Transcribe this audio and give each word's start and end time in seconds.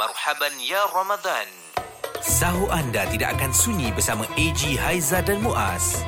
Marhaban 0.00 0.56
ya 0.64 0.80
Ramadan. 0.96 1.44
Sahur 2.24 2.72
anda 2.72 3.04
tidak 3.12 3.36
akan 3.36 3.52
sunyi 3.52 3.92
bersama 3.92 4.24
AG 4.32 4.80
Haiza 4.80 5.20
dan 5.20 5.44
Muaz 5.44 6.00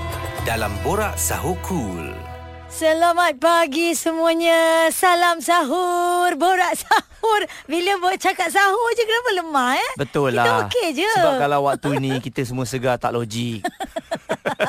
dalam 0.49 0.72
Borak 0.80 1.21
Sahur 1.21 1.60
Cool. 1.60 2.08
Selamat 2.73 3.36
pagi 3.36 3.92
semuanya. 3.92 4.89
Salam 4.89 5.44
sahur. 5.44 6.33
Borak 6.41 6.73
sahur. 6.73 7.44
Bila 7.68 8.00
buat 8.00 8.16
cakap 8.16 8.48
sahur 8.48 8.89
je 8.96 9.05
kenapa 9.05 9.30
lemah 9.45 9.77
eh? 9.77 9.93
Betul 10.00 10.32
Kita 10.32 10.40
lah. 10.40 10.64
okey 10.64 10.88
je. 10.96 11.12
Sebab 11.12 11.36
kalau 11.36 11.61
waktu 11.68 11.88
ni 12.00 12.16
kita 12.16 12.48
semua 12.48 12.64
segar 12.64 12.96
tak 12.96 13.12
logik. 13.12 13.61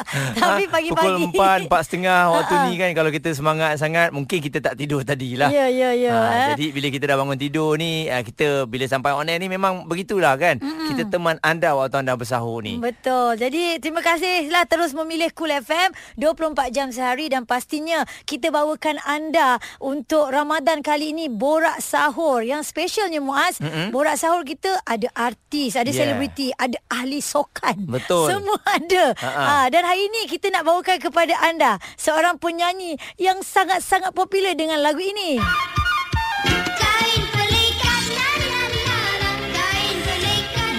Tapi 0.44 0.64
pagi-pagi. 0.68 1.32
Pukul 1.32 1.68
4, 1.68 1.70
4 1.72 1.86
setengah 1.88 2.22
waktu 2.32 2.54
ni 2.70 2.74
kan 2.78 2.90
kalau 2.94 3.10
kita 3.10 3.30
semangat 3.32 3.78
sangat 3.78 4.10
mungkin 4.12 4.38
kita 4.40 4.60
tak 4.60 4.76
tidur 4.76 5.02
tadi 5.02 5.36
lah. 5.40 5.50
Ya, 5.50 5.70
ya, 5.70 5.96
ya. 5.96 6.12
Ha, 6.12 6.22
eh. 6.30 6.48
Jadi 6.56 6.66
bila 6.74 6.88
kita 6.90 7.06
dah 7.08 7.18
bangun 7.18 7.38
tidur 7.40 7.78
ni 7.78 8.12
ah, 8.12 8.22
kita 8.22 8.68
bila 8.68 8.86
sampai 8.86 9.16
on 9.16 9.30
air 9.30 9.40
ni 9.40 9.48
memang 9.48 9.88
begitulah 9.88 10.36
kan. 10.36 10.60
Mm-mm. 10.60 10.94
Kita 10.94 11.10
teman 11.10 11.38
anda 11.40 11.74
waktu 11.74 12.04
anda 12.04 12.14
bersahur 12.14 12.62
ni. 12.62 12.78
Betul. 12.78 13.40
Jadi 13.40 13.80
terima 13.80 14.04
kasihlah 14.04 14.68
terus 14.68 14.92
memilih 14.94 15.32
Cool 15.34 15.54
FM 15.54 15.94
24 16.18 16.76
jam 16.76 16.88
sehari 16.90 17.32
dan 17.32 17.48
pastinya 17.48 18.04
kita 18.26 18.50
bawakan 18.50 19.00
anda 19.04 19.58
untuk 19.80 20.30
Ramadan 20.30 20.82
kali 20.82 21.16
ini 21.16 21.32
Borak 21.32 21.80
Sahur. 21.80 22.44
Yang 22.44 22.70
specialnya 22.70 23.24
Muaz, 23.24 23.58
Mm-mm. 23.62 23.90
Borak 23.90 24.18
Sahur 24.18 24.44
kita 24.44 24.74
ada 24.84 25.08
artis, 25.16 25.76
ada 25.76 25.94
Yeah. 25.94 26.10
selebriti, 26.10 26.50
ada 26.58 26.74
ahli 26.90 27.22
sokan. 27.22 27.86
Betul. 27.86 28.34
Semua 28.34 28.58
ada. 28.66 29.14
Ha-ha. 29.14 29.44
Ha, 29.46 29.56
dan 29.70 29.83
hari 29.84 30.08
ini 30.08 30.32
kita 30.32 30.48
nak 30.48 30.64
bawakan 30.64 30.96
kepada 30.96 31.36
anda 31.44 31.76
seorang 32.00 32.40
penyanyi 32.40 32.96
yang 33.20 33.44
sangat-sangat 33.44 34.16
popular 34.16 34.56
dengan 34.56 34.80
lagu 34.80 35.04
ini. 35.04 35.44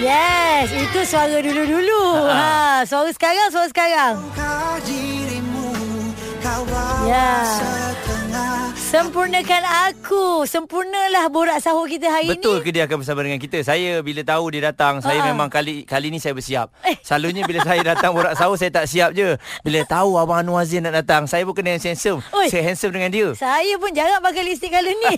Yes, 0.05 0.69
itu 0.69 1.01
suara 1.01 1.41
dulu-dulu. 1.41 2.29
Ha, 2.29 2.85
suara 2.85 3.09
sekarang, 3.09 3.49
suara 3.49 3.69
sekarang. 3.69 4.13
Ya. 7.05 7.29
setengah 7.45 8.04
Sempurnakan 8.85 9.65
aku. 9.89 10.45
Sempurnalah 10.45 11.25
borak 11.27 11.57
sahur 11.57 11.89
kita 11.89 12.05
hari 12.05 12.29
Betul 12.29 12.61
ini. 12.61 12.63
ke 12.63 12.69
dia 12.69 12.85
akan 12.85 13.01
bersama 13.01 13.25
dengan 13.25 13.41
kita? 13.41 13.57
Saya 13.59 13.97
bila 13.99 14.21
tahu 14.21 14.53
dia 14.53 14.69
datang, 14.69 15.01
saya 15.01 15.25
Ha-ha. 15.25 15.33
memang 15.33 15.49
kali 15.49 15.81
kali 15.83 16.13
ni 16.13 16.21
saya 16.21 16.37
bersiap. 16.37 16.69
Eh. 16.85 16.93
Selalunya 17.01 17.49
bila 17.49 17.65
saya 17.65 17.81
datang 17.81 18.13
borak 18.13 18.37
sahur 18.37 18.53
saya 18.55 18.69
tak 18.69 18.85
siap 18.85 19.17
je. 19.17 19.41
Bila 19.65 19.81
tahu 19.83 20.21
abang 20.21 20.37
Anwar 20.37 20.69
Zain 20.69 20.85
nak 20.85 21.01
datang, 21.01 21.25
saya 21.25 21.41
pun 21.43 21.57
kena 21.57 21.73
handsome. 21.73 22.21
Oi. 22.29 22.45
Saya 22.45 22.61
handsome 22.61 22.93
dengan 22.93 23.09
dia. 23.09 23.33
Saya 23.33 23.73
pun 23.81 23.89
jarang 23.89 24.21
pakai 24.21 24.45
lipstick 24.45 24.69
kali 24.69 24.93
ni. 24.93 25.13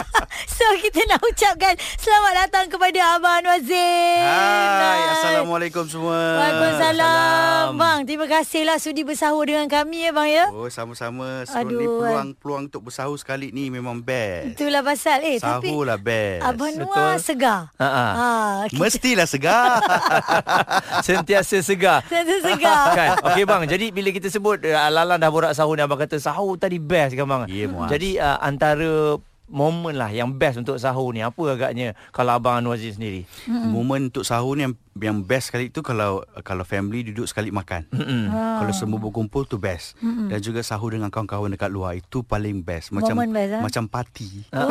so 0.56 0.64
kita 0.78 1.02
nak 1.10 1.18
ucapkan 1.20 1.74
selamat 1.98 2.32
datang 2.46 2.64
kepada 2.70 3.18
Abang 3.18 3.42
Anwar 3.42 3.58
Zain. 3.60 4.22
Hai, 4.22 5.00
Assalamualaikum 5.18 5.90
semua. 5.90 6.38
Waalaikumsalam. 6.38 6.78
Salam. 6.78 7.66
Bang, 7.74 7.98
terima 8.06 8.30
kasihlah 8.30 8.78
sudi 8.78 9.02
bersahur 9.02 9.42
dengan 9.42 9.66
kami 9.66 10.06
ya 10.06 10.14
bang 10.14 10.28
ya. 10.30 10.44
Oh, 10.54 10.70
sama-sama. 10.70 11.42
Aduh, 11.50 11.74
ni 11.74 11.84
peluang-peluang 11.84 12.70
untuk 12.70 12.86
bersahur 12.86 13.17
sekali 13.18 13.50
ni 13.50 13.68
memang 13.68 13.98
best. 13.98 14.54
Itulah 14.54 14.86
pasal 14.86 15.20
eh 15.26 15.36
tapi 15.42 15.68
Sahur 15.68 15.84
lah 15.84 15.98
best. 15.98 16.46
Abang 16.46 16.70
Anwar 16.70 17.18
Betul. 17.18 17.26
segar. 17.26 17.60
Ha-ha. 17.76 18.06
Ha, 18.14 18.30
kita 18.70 18.78
Mestilah 18.78 19.28
segar. 19.28 19.82
Sentiasa 21.06 21.58
segar. 21.60 22.06
Sentiasa 22.06 22.38
segar. 22.54 22.84
kan? 22.98 23.08
Okey 23.26 23.44
bang, 23.44 23.62
jadi 23.66 23.86
bila 23.90 24.08
kita 24.14 24.30
sebut 24.30 24.62
uh, 24.64 24.88
Lalang 24.88 25.18
dah 25.18 25.28
borak 25.28 25.52
sahur 25.52 25.74
ni 25.74 25.82
abang 25.82 25.98
kata 25.98 26.16
sahur 26.22 26.54
tadi 26.54 26.78
best 26.78 27.18
kan 27.18 27.26
bang? 27.26 27.42
Ya, 27.50 27.66
Muaz. 27.66 27.90
Jadi 27.90 28.16
uh, 28.22 28.38
antara 28.38 29.18
momen 29.48 29.96
lah 29.96 30.12
yang 30.12 30.28
best 30.36 30.60
untuk 30.60 30.76
sahur 30.76 31.08
ni 31.16 31.24
apa 31.24 31.40
agaknya 31.48 31.96
kalau 32.12 32.36
abang 32.36 32.60
Anwar 32.60 32.76
Zain 32.76 32.94
sendiri? 32.94 33.24
Momen 33.48 34.12
untuk 34.12 34.22
sahur 34.22 34.54
ni 34.54 34.68
yang, 34.68 34.76
yang 35.00 35.18
best 35.20 35.48
sekali 35.48 35.68
tu 35.68 35.80
kalau 35.80 36.20
kalau 36.40 36.62
family 36.62 37.02
duduk 37.04 37.24
sekali 37.24 37.48
makan. 37.48 37.86
Mm-mm. 37.88 38.28
Kalau 38.30 38.72
semua 38.72 38.98
berkumpul 38.98 39.44
tu 39.44 39.56
best. 39.56 39.94
Dan 40.00 40.38
juga 40.38 40.60
sahur 40.60 40.90
dengan 40.90 41.08
kawan-kawan 41.08 41.48
dekat 41.48 41.68
luar 41.68 41.94
itu 41.94 42.20
paling 42.20 42.60
best. 42.60 42.90
Macam 42.90 43.14
Momen 43.14 43.30
best, 43.30 43.52
ah? 43.52 43.62
macam 43.62 43.84
party. 43.84 44.30
Oh, 44.50 44.66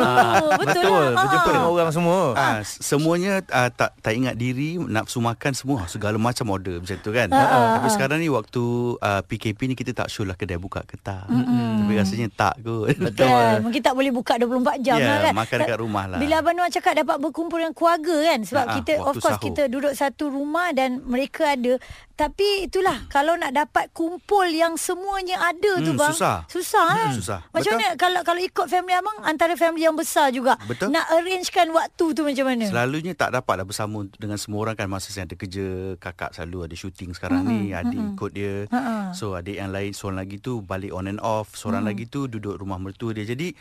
betul 0.56 0.76
betul 0.78 1.02
lah. 1.08 1.12
berjumpa 1.18 1.36
Ha. 1.40 1.54
dengan 1.54 1.68
orang 1.68 1.90
semua. 1.90 2.20
Ah, 2.34 2.58
semuanya 2.62 3.32
ah, 3.48 3.68
tak 3.68 3.96
tak 3.98 4.12
ingat 4.12 4.34
diri 4.34 4.76
nafsu 4.78 5.18
makan 5.18 5.52
semua 5.52 5.84
segala 5.86 6.16
macam 6.16 6.48
order 6.48 6.78
macam 6.78 6.96
tu 6.98 7.10
kan. 7.10 7.28
Ah, 7.28 7.78
Tapi 7.78 7.88
sekarang 7.90 8.18
ni 8.18 8.28
waktu 8.28 8.62
ah, 8.98 9.20
PKP 9.20 9.60
ni 9.64 9.74
kita 9.74 9.92
tak 9.92 10.08
sure 10.08 10.24
lah 10.24 10.34
kedai 10.34 10.56
buka 10.56 10.82
ke 10.82 10.96
tak. 10.96 11.26
Tapi 11.26 11.92
rasanya 11.94 12.28
tak 12.30 12.60
kot. 12.60 12.90
Kan, 13.10 13.60
mungkin 13.60 13.80
tak 13.80 13.92
boleh 13.92 14.10
buka 14.10 14.36
24 14.36 14.78
jam 14.80 14.96
Ya, 14.96 15.06
lah 15.06 15.18
kan. 15.20 15.32
makan 15.36 15.56
dekat 15.60 15.78
rumah 15.78 16.04
lah. 16.06 16.18
Bila 16.18 16.34
Abang 16.38 16.54
Noah 16.54 16.68
cakap 16.68 16.92
dapat 16.94 17.16
berkumpul 17.18 17.58
dengan 17.58 17.72
keluarga 17.72 18.16
kan. 18.24 18.40
Sebab 18.40 18.56
Ha, 18.58 18.66
ha, 18.66 18.76
kita, 18.76 18.92
of 18.98 19.14
course, 19.14 19.24
sahur. 19.32 19.44
kita 19.44 19.62
duduk 19.66 19.92
satu 19.92 20.17
rumah 20.24 20.72
dan 20.72 20.98
mereka 21.00 21.54
ada. 21.54 21.78
Tapi 22.12 22.66
itulah, 22.66 23.06
kalau 23.06 23.34
nak 23.34 23.54
dapat 23.54 23.86
kumpul 23.88 24.42
yang 24.44 24.74
semuanya 24.74 25.38
ada 25.40 25.78
tu 25.78 25.94
Hmm, 25.94 26.00
bang. 26.00 26.10
susah. 26.10 26.36
Susah 26.44 26.86
kan. 26.88 27.06
Hmm, 27.06 27.16
susah. 27.16 27.38
Macam 27.46 27.62
Betul. 27.68 27.78
mana 27.78 27.94
kalau 27.94 28.20
kalau 28.24 28.40
ikut 28.40 28.66
family 28.66 28.90
abang, 28.92 29.18
antara 29.22 29.54
family 29.54 29.82
yang 29.82 29.94
besar 29.94 30.28
juga. 30.28 30.58
Betul. 30.60 30.90
Nak 30.90 31.06
arrangekan 31.08 31.70
waktu 31.70 32.04
tu 32.10 32.20
macam 32.20 32.44
mana? 32.44 32.66
Selalunya 32.66 33.14
tak 33.14 33.30
dapat 33.32 33.54
dah 33.56 33.66
bersama 33.68 33.96
dengan 34.12 34.34
semua 34.34 34.58
orang 34.60 34.74
kan 34.74 34.88
masa 34.88 35.08
saya 35.08 35.24
ada 35.24 35.36
kerja 35.36 35.66
kakak 35.96 36.32
selalu 36.32 36.64
ada 36.64 36.74
syuting 36.74 37.12
sekarang 37.12 37.44
ni 37.44 37.70
adik 37.70 37.94
ikut 38.08 38.30
dia 38.32 38.54
Ha-ha. 38.68 39.12
so 39.12 39.32
adik 39.32 39.54
yang 39.54 39.68
lain 39.68 39.92
seorang 39.92 40.18
lagi 40.18 40.38
tu 40.38 40.58
balik 40.60 40.90
on 40.90 41.06
and 41.06 41.20
off 41.20 41.52
seorang 41.52 41.84
lagi 41.84 42.04
tu 42.04 42.24
duduk 42.24 42.56
rumah 42.56 42.76
mertua 42.76 43.12
dia 43.12 43.24
jadi 43.24 43.52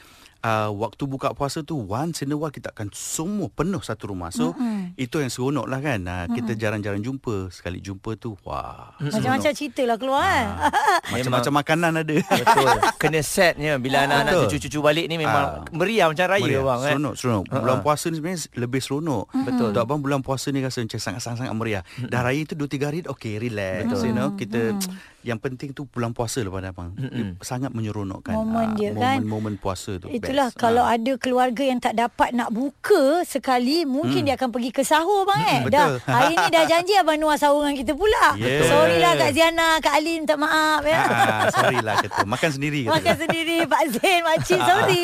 uh, 0.41 0.71
waktu 0.71 1.03
buka 1.03 1.31
puasa 1.31 1.59
tu 1.61 1.75
once 1.75 2.21
in 2.21 2.31
a 2.31 2.37
while 2.37 2.47
kita 2.47 2.69
akan 2.69 2.87
semua 2.89 3.49
penuh 3.49 3.79
satu 3.79 4.09
rumah 4.09 4.29
so 4.29 4.55
itu 4.97 5.15
yang 5.15 5.29
seronok 5.29 5.63
lah 5.63 5.77
kan 5.77 6.01
uh, 6.03 6.25
kita 6.27 6.51
jarang-jarang 6.53 6.99
jumpa 6.99 7.47
sekali 7.49 7.77
jumpa 7.77 8.13
tu 8.15 8.33
wah 8.41 8.97
Macam-macam 8.97 9.51
cerita 9.51 9.81
lah 9.83 9.93
keluar 9.95 10.25
kan. 10.25 10.45
macam-macam 11.13 11.53
makanan 11.55 11.91
ada 11.97 12.15
Betul. 12.17 12.67
Kena 13.01 13.21
setnya 13.21 13.77
bila 13.77 14.03
anak-anak 14.03 14.33
Betul. 14.33 14.49
cucu-cucu 14.49 14.79
balik 14.81 15.05
ni 15.05 15.15
memang 15.15 15.35
Ah. 15.37 15.61
meriah 15.71 16.07
macam 16.07 16.25
raya 16.27 16.41
Meriah. 16.41 16.63
bang 16.63 16.79
kan. 16.79 16.89
Seronok, 16.91 17.13
seronok. 17.15 17.45
Ha-ha. 17.45 17.61
Bulan 17.61 17.77
puasa 17.79 18.05
ni 18.07 18.15
sebenarnya 18.15 18.39
lebih 18.57 18.81
seronok. 18.81 19.25
Betul. 19.37 19.67
Untuk 19.69 19.81
abang 19.83 19.99
bulan 19.99 20.19
puasa 20.19 20.47
ni 20.49 20.59
rasa 20.59 20.81
macam 20.81 20.97
sangat-sangat 20.97 21.53
meriah. 21.53 21.83
Dah 22.01 22.21
raya 22.21 22.41
tu 22.43 22.53
2 22.53 22.65
3 22.65 22.81
hari 22.83 22.97
okey 23.05 23.33
relax. 23.39 23.85
Betul. 23.85 24.01
You 24.01 24.13
know, 24.13 24.29
kita 24.33 24.61
yang 25.21 25.37
penting 25.37 25.71
tu 25.71 25.85
bulan 25.85 26.09
puasa 26.09 26.39
lah 26.39 26.49
pada 26.49 26.71
abang. 26.71 26.95
Sangat 27.39 27.69
menyeronokkan. 27.69 28.33
Momen 28.33 28.65
Ah, 28.65 28.73
dia 28.73 28.89
kan. 28.91 29.19
Momen-momen 29.19 29.55
puasa 29.57 29.99
tu. 29.99 30.09
Itulah 30.09 30.49
best. 30.49 30.57
kalau 30.57 30.81
Ah. 30.81 30.95
ada 30.95 31.13
keluarga 31.15 31.61
yang 31.61 31.77
tak 31.77 31.93
dapat 31.93 32.31
nak 32.31 32.49
buka 32.49 33.21
sekali 33.23 33.83
mungkin 33.83 34.23
dia 34.23 34.33
akan 34.33 34.49
pergi 34.49 34.71
ke 34.71 34.81
sahur 34.87 35.27
bang 35.27 35.41
eh. 35.43 35.59
Hmm, 35.59 35.67
dah 35.67 35.87
betul. 35.99 36.15
hari 36.15 36.33
ni 36.39 36.47
dah 36.47 36.63
janji 36.63 36.93
abang 36.95 37.19
Noah 37.19 37.35
sahur 37.35 37.67
dengan 37.67 37.75
kita 37.83 37.93
pula. 37.99 38.25
Yeah. 38.39 38.63
Sorry 38.71 38.95
lah 39.03 39.13
Kak 39.19 39.31
Ziana, 39.35 39.67
Kak 39.83 39.93
Ali 39.99 40.23
minta 40.23 40.39
maaf 40.39 40.81
ya. 40.87 40.99
Ah, 41.03 41.43
sorry 41.51 41.83
lah 41.83 41.99
kata. 41.99 42.23
Makan 42.23 42.49
sendiri 42.55 42.81
kata. 42.87 42.93
Makan 42.95 43.15
sendiri 43.27 43.57
Pak 43.67 43.83
Zain, 43.91 44.19
Pak 44.23 44.37
Cik, 44.47 44.61
sorry. 44.63 45.03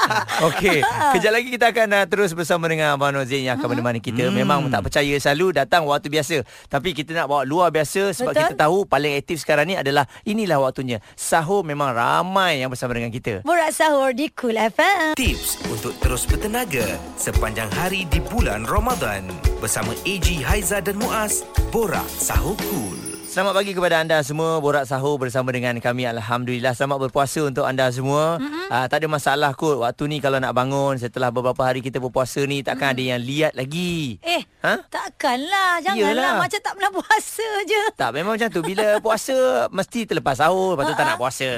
Okey, 0.48 0.78
kejap 1.18 1.32
lagi 1.34 1.48
kita 1.50 1.66
akan 1.74 1.88
uh, 1.90 2.04
terus 2.06 2.30
bersama 2.30 2.70
dengan 2.70 2.94
Abang 2.94 3.10
Nozin 3.10 3.42
yang 3.42 3.58
akan 3.58 3.74
menemani 3.74 3.98
kita. 3.98 4.30
Hmm. 4.30 4.36
Memang 4.38 4.70
tak 4.70 4.86
percaya 4.86 5.14
selalu 5.18 5.58
datang 5.58 5.82
waktu 5.90 6.06
biasa. 6.06 6.46
Tapi 6.70 6.94
kita 6.94 7.10
nak 7.18 7.26
bawa 7.26 7.42
luar 7.42 7.74
biasa 7.74 8.14
sebab 8.14 8.30
Betul. 8.30 8.42
kita 8.46 8.54
tahu 8.54 8.78
paling 8.86 9.18
aktif 9.18 9.42
sekarang 9.42 9.66
ni 9.66 9.74
adalah 9.74 10.06
inilah 10.22 10.62
waktunya. 10.62 11.02
Sahur 11.18 11.66
memang 11.66 11.90
ramai 11.90 12.62
yang 12.62 12.70
bersama 12.70 12.94
dengan 12.94 13.10
kita. 13.10 13.42
Borak 13.42 13.74
sahur 13.74 14.14
di 14.14 14.30
Cool 14.30 14.54
FM. 14.54 15.18
Tips 15.18 15.64
untuk 15.66 15.96
terus 15.98 16.22
bertenaga 16.28 16.84
sepanjang 17.18 17.72
hari 17.72 18.06
di 18.06 18.22
bulan 18.22 18.68
Ramadan 18.68 19.23
bersama 19.60 19.92
AG 20.04 20.42
Haiza 20.42 20.80
dan 20.80 20.96
Muaz. 20.98 21.44
Borak 21.72 22.06
Sahur 22.08 22.56
Cool. 22.68 23.03
Selamat 23.34 23.58
pagi 23.58 23.74
kepada 23.74 23.98
anda 23.98 24.22
semua 24.22 24.62
Borak 24.62 24.86
Sahur 24.86 25.18
bersama 25.18 25.50
dengan 25.50 25.74
kami 25.82 26.06
Alhamdulillah 26.06 26.70
Selamat 26.70 27.02
berpuasa 27.02 27.42
untuk 27.42 27.66
anda 27.66 27.90
semua 27.90 28.38
mm-hmm. 28.38 28.70
uh, 28.70 28.86
Tak 28.86 29.02
ada 29.02 29.08
masalah 29.10 29.50
kot 29.58 29.82
Waktu 29.82 30.06
ni 30.06 30.22
kalau 30.22 30.38
nak 30.38 30.54
bangun 30.54 30.94
Setelah 31.02 31.34
beberapa 31.34 31.58
hari 31.66 31.82
kita 31.82 31.98
berpuasa 31.98 32.46
ni 32.46 32.62
Takkan 32.62 32.94
mm-hmm. 32.94 33.02
ada 33.02 33.10
yang 33.10 33.20
lihat 33.20 33.52
lagi 33.58 34.22
Eh, 34.22 34.46
Ha? 34.62 34.80
takkanlah. 34.86 35.82
Janganlah 35.82 36.14
Yelah. 36.14 36.34
macam 36.40 36.60
tak 36.62 36.72
pernah 36.72 36.88
puasa 36.88 37.48
je. 37.68 37.82
Tak 37.98 38.10
memang 38.14 38.38
macam 38.38 38.48
tu 38.48 38.62
Bila 38.62 38.86
puasa 39.04 39.36
Mesti 39.66 40.00
terlepas 40.06 40.38
sahur 40.38 40.78
Lepas 40.78 40.84
tu 40.86 40.94
tak 40.94 41.06
nak 41.10 41.18
puasa 41.18 41.50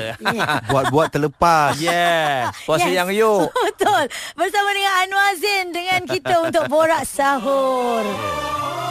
Buat-buat 0.73 1.13
terlepas. 1.13 1.77
Yes 1.85 2.57
Puasa 2.65 2.89
Yes. 2.89 3.05
yang 3.05 3.13
yuk 3.13 3.53
Betul. 3.69 4.09
Bersama 4.33 4.73
dengan 4.73 4.93
Anwar 5.05 5.31
Zain 5.37 5.67
dengan 5.77 6.01
kita 6.09 6.41
untuk 6.41 6.73
borak 6.73 7.05
sahur. 7.05 8.01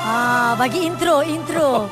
Ah, 0.06 0.54
bagi 0.54 0.86
intro, 0.86 1.26
intro. 1.26 1.90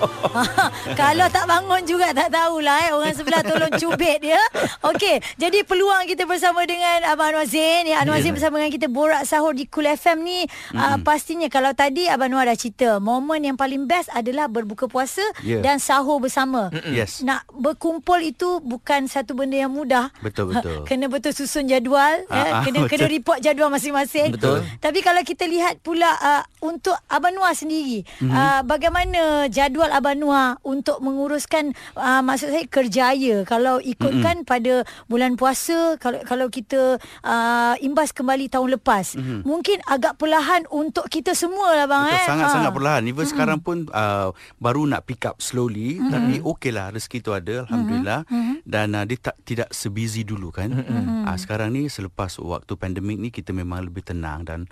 Kalau 0.99 1.27
tak 1.27 1.45
bangun 1.45 1.81
juga 1.83 2.11
tak 2.11 2.29
tahulah 2.29 2.77
eh 2.81 2.91
orang 2.91 3.13
sebelah 3.13 3.41
tolong 3.41 3.71
cubit 3.73 4.19
dia. 4.21 4.39
Okey, 4.83 5.19
jadi 5.35 5.63
peluang 5.63 6.05
kita 6.05 6.23
bersama 6.23 6.63
dengan 6.63 7.03
Abang 7.05 7.31
Anwar 7.31 7.45
Zain 7.45 7.85
ya 7.85 7.99
Anwar 7.99 8.19
Zain 8.19 8.31
bersama 8.31 8.57
dengan 8.57 8.71
kita 8.71 8.87
borak 8.87 9.23
sahur 9.23 9.51
di 9.51 9.65
Cool 9.65 9.87
FM 9.87 10.17
ni 10.21 10.43
uh, 10.71 10.99
pastinya 10.99 11.47
kalau 11.47 11.71
tadi 11.71 12.05
Abang 12.05 12.29
Anwar 12.29 12.45
dah 12.45 12.55
cerita, 12.55 12.97
momen 12.97 13.43
yang 13.43 13.55
paling 13.55 13.83
best 13.83 14.09
adalah 14.09 14.47
berbuka 14.47 14.85
puasa 14.85 15.23
Ya. 15.41 15.59
dan 15.59 15.77
sahur 15.77 16.19
bersama. 16.19 16.67
Yes. 16.85 17.19
Nak 17.21 17.47
berkumpul 17.49 18.19
itu 18.19 18.59
bukan 18.59 19.05
satu 19.05 19.33
benda 19.33 19.57
yang 19.57 19.69
mudah. 19.69 20.11
Betul, 20.19 20.51
betul. 20.51 20.83
Kena 20.89 21.05
betul 21.05 21.31
susun 21.31 21.65
jadual, 21.65 22.23
Ah, 22.25 22.33
ah, 22.33 22.43
ya. 22.43 22.53
kena 22.61 22.79
kena 22.91 23.05
betul. 23.05 23.13
report 23.13 23.37
jadual 23.39 23.69
masing-masing. 23.69 24.33
Betul. 24.33 24.61
Tapi 24.77 24.99
kalau 24.99 25.21
kita 25.21 25.45
lihat 25.45 25.79
pula 25.79 26.09
uh, 26.13 26.43
untuk 26.61 26.95
Abang 27.07 27.31
Noah 27.31 27.53
sendiri, 27.53 28.03
Mhm. 28.03 28.23
mm-hmm. 28.23 28.33
uh, 28.33 28.61
bagaimana 28.63 29.21
jadual 29.47 29.89
Abang 29.89 30.15
Noah 30.15 30.57
untuk 30.73 30.97
menguruskan 31.05 31.77
uh, 31.93 32.25
maksud 32.25 32.49
saya 32.49 32.65
kerjaya 32.65 33.45
kalau 33.45 33.77
ikutkan 33.77 34.41
mm-hmm. 34.41 34.49
pada 34.49 34.81
bulan 35.05 35.37
puasa 35.37 35.95
kalau 36.01 36.19
kalau 36.25 36.49
kita 36.49 36.97
uh, 37.21 37.75
imbas 37.79 38.09
kembali 38.09 38.49
tahun 38.49 38.81
lepas. 38.81 39.13
Mm-hmm. 39.13 39.39
Mungkin 39.45 39.77
agak 39.85 40.17
perlahan 40.17 40.65
untuk 40.73 41.05
kita 41.07 41.37
semua 41.37 41.77
lah 41.77 41.85
bang 41.85 42.03
Betul, 42.09 42.17
eh. 42.17 42.27
sangat-sangat 42.27 42.71
Ah. 42.71 42.75
perlahan. 42.75 43.03
Even 43.05 43.25
sekarang 43.29 43.59
pun 43.61 43.85
uh, 43.93 44.33
baru 44.57 44.89
nak 44.89 45.05
pick 45.05 45.29
up 45.29 45.37
slowly 45.37 46.01
mm-hmm. 46.01 46.11
tapi 46.11 46.33
okeylah 46.41 46.89
rezeki 46.95 47.19
tu 47.21 47.31
ada 47.31 47.69
alhamdulillah 47.69 48.25
mm-hmm. 48.25 48.55
dan 48.65 48.87
uh, 48.97 49.05
dia 49.05 49.17
tak 49.21 49.37
tidak 49.45 49.69
sebusy 49.69 50.25
dulu 50.25 50.49
kan. 50.49 50.73
Mm-hmm. 50.73 51.29
Uh, 51.29 51.37
sekarang 51.37 51.69
ni 51.75 51.85
selepas 51.87 52.39
waktu 52.41 52.73
pandemik 52.79 53.17
ni 53.21 53.29
kita 53.29 53.53
memang 53.53 53.85
lebih 53.85 54.01
tenang 54.01 54.41
dan 54.47 54.65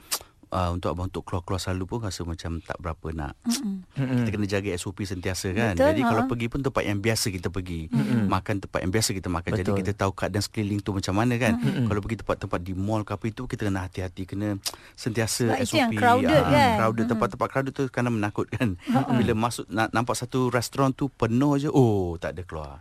Uh, 0.51 0.75
untuk 0.75 0.91
abang 0.91 1.07
untuk 1.07 1.23
keluar-keluar 1.23 1.63
selalu 1.63 1.87
pun 1.87 1.97
rasa 2.03 2.27
macam 2.27 2.59
tak 2.59 2.75
berapa 2.75 3.07
nak. 3.15 3.39
Mm-hmm. 3.47 4.15
kita 4.19 4.29
kena 4.35 4.47
jaga 4.51 4.69
SOP 4.75 5.07
sentiasa 5.07 5.47
kan. 5.55 5.79
Betul, 5.79 5.87
jadi 5.95 6.01
kalau 6.03 6.23
ha. 6.23 6.27
pergi 6.27 6.47
pun 6.51 6.59
tempat 6.59 6.83
yang 6.83 6.99
biasa 6.99 7.31
kita 7.31 7.47
pergi. 7.47 7.87
Mm-hmm. 7.87 8.27
makan 8.27 8.55
tempat 8.59 8.79
yang 8.83 8.91
biasa 8.91 9.09
kita 9.15 9.31
makan. 9.31 9.51
Jadi 9.55 9.71
Betul. 9.71 9.79
kita 9.79 9.91
tahu 9.95 10.11
keadaan 10.11 10.43
sekeliling 10.43 10.83
tu 10.83 10.91
macam 10.91 11.13
mana 11.15 11.39
kan. 11.39 11.55
Mm-hmm. 11.55 11.87
kalau 11.87 11.99
pergi 12.03 12.17
tempat-tempat 12.19 12.59
di 12.59 12.73
mall 12.75 13.07
ke 13.07 13.11
apa 13.15 13.25
itu 13.31 13.41
kita 13.47 13.61
kena 13.63 13.79
hati-hati 13.87 14.23
kena 14.27 14.59
sentiasa 14.99 15.55
Sebab 15.55 15.63
itu 15.63 15.71
SOP 15.71 15.79
yang 15.79 15.91
crowded 15.95 16.43
ah, 16.43 16.51
kan? 16.51 16.75
crowded. 16.83 17.05
Tempat-tempat 17.07 17.47
crowded 17.47 17.71
tu 17.71 17.83
kadang 17.87 18.13
menakutkan 18.19 18.67
bila 18.91 19.31
masuk 19.31 19.71
na- 19.71 19.87
nampak 19.95 20.19
satu 20.19 20.51
restoran 20.51 20.91
tu 20.91 21.07
penuh 21.07 21.55
je 21.55 21.71
oh 21.71 22.19
tak 22.19 22.35
ada 22.35 22.43
keluar. 22.43 22.73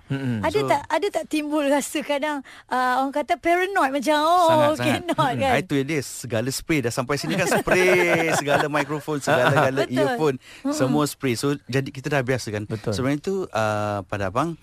Ada 0.42 0.58
So- 0.58 0.66
tak 0.66 0.82
ada 0.90 1.06
tak 1.06 1.24
timbul 1.30 1.70
rasa 1.70 2.02
kadang 2.02 2.42
uh, 2.66 2.98
orang 2.98 3.14
kata 3.14 3.38
paranoid 3.38 3.94
macam 3.94 4.18
oh 4.18 4.74
cannot 4.74 5.38
kan. 5.38 5.52
Ah, 5.54 5.62
Itu 5.62 5.78
dia 5.86 6.02
segala 6.02 6.50
spray 6.50 6.82
dah 6.82 6.90
sampai 6.90 7.14
sini 7.14 7.38
kan 7.38 7.46
spray 7.60 8.32
segala 8.40 8.66
mikrofon 8.66 9.20
segala 9.20 9.52
gala 9.52 9.82
Betul. 9.86 9.96
earphone 9.96 10.36
semua 10.72 11.04
spray. 11.06 11.36
So 11.36 11.56
jadi 11.68 11.88
kita 11.88 12.08
dah 12.08 12.24
biasa 12.24 12.48
kan. 12.50 12.64
Betul. 12.66 12.92
Sebenarnya 12.96 13.20
tu 13.20 13.34
uh, 13.46 14.00
pada 14.08 14.32
abang 14.32 14.56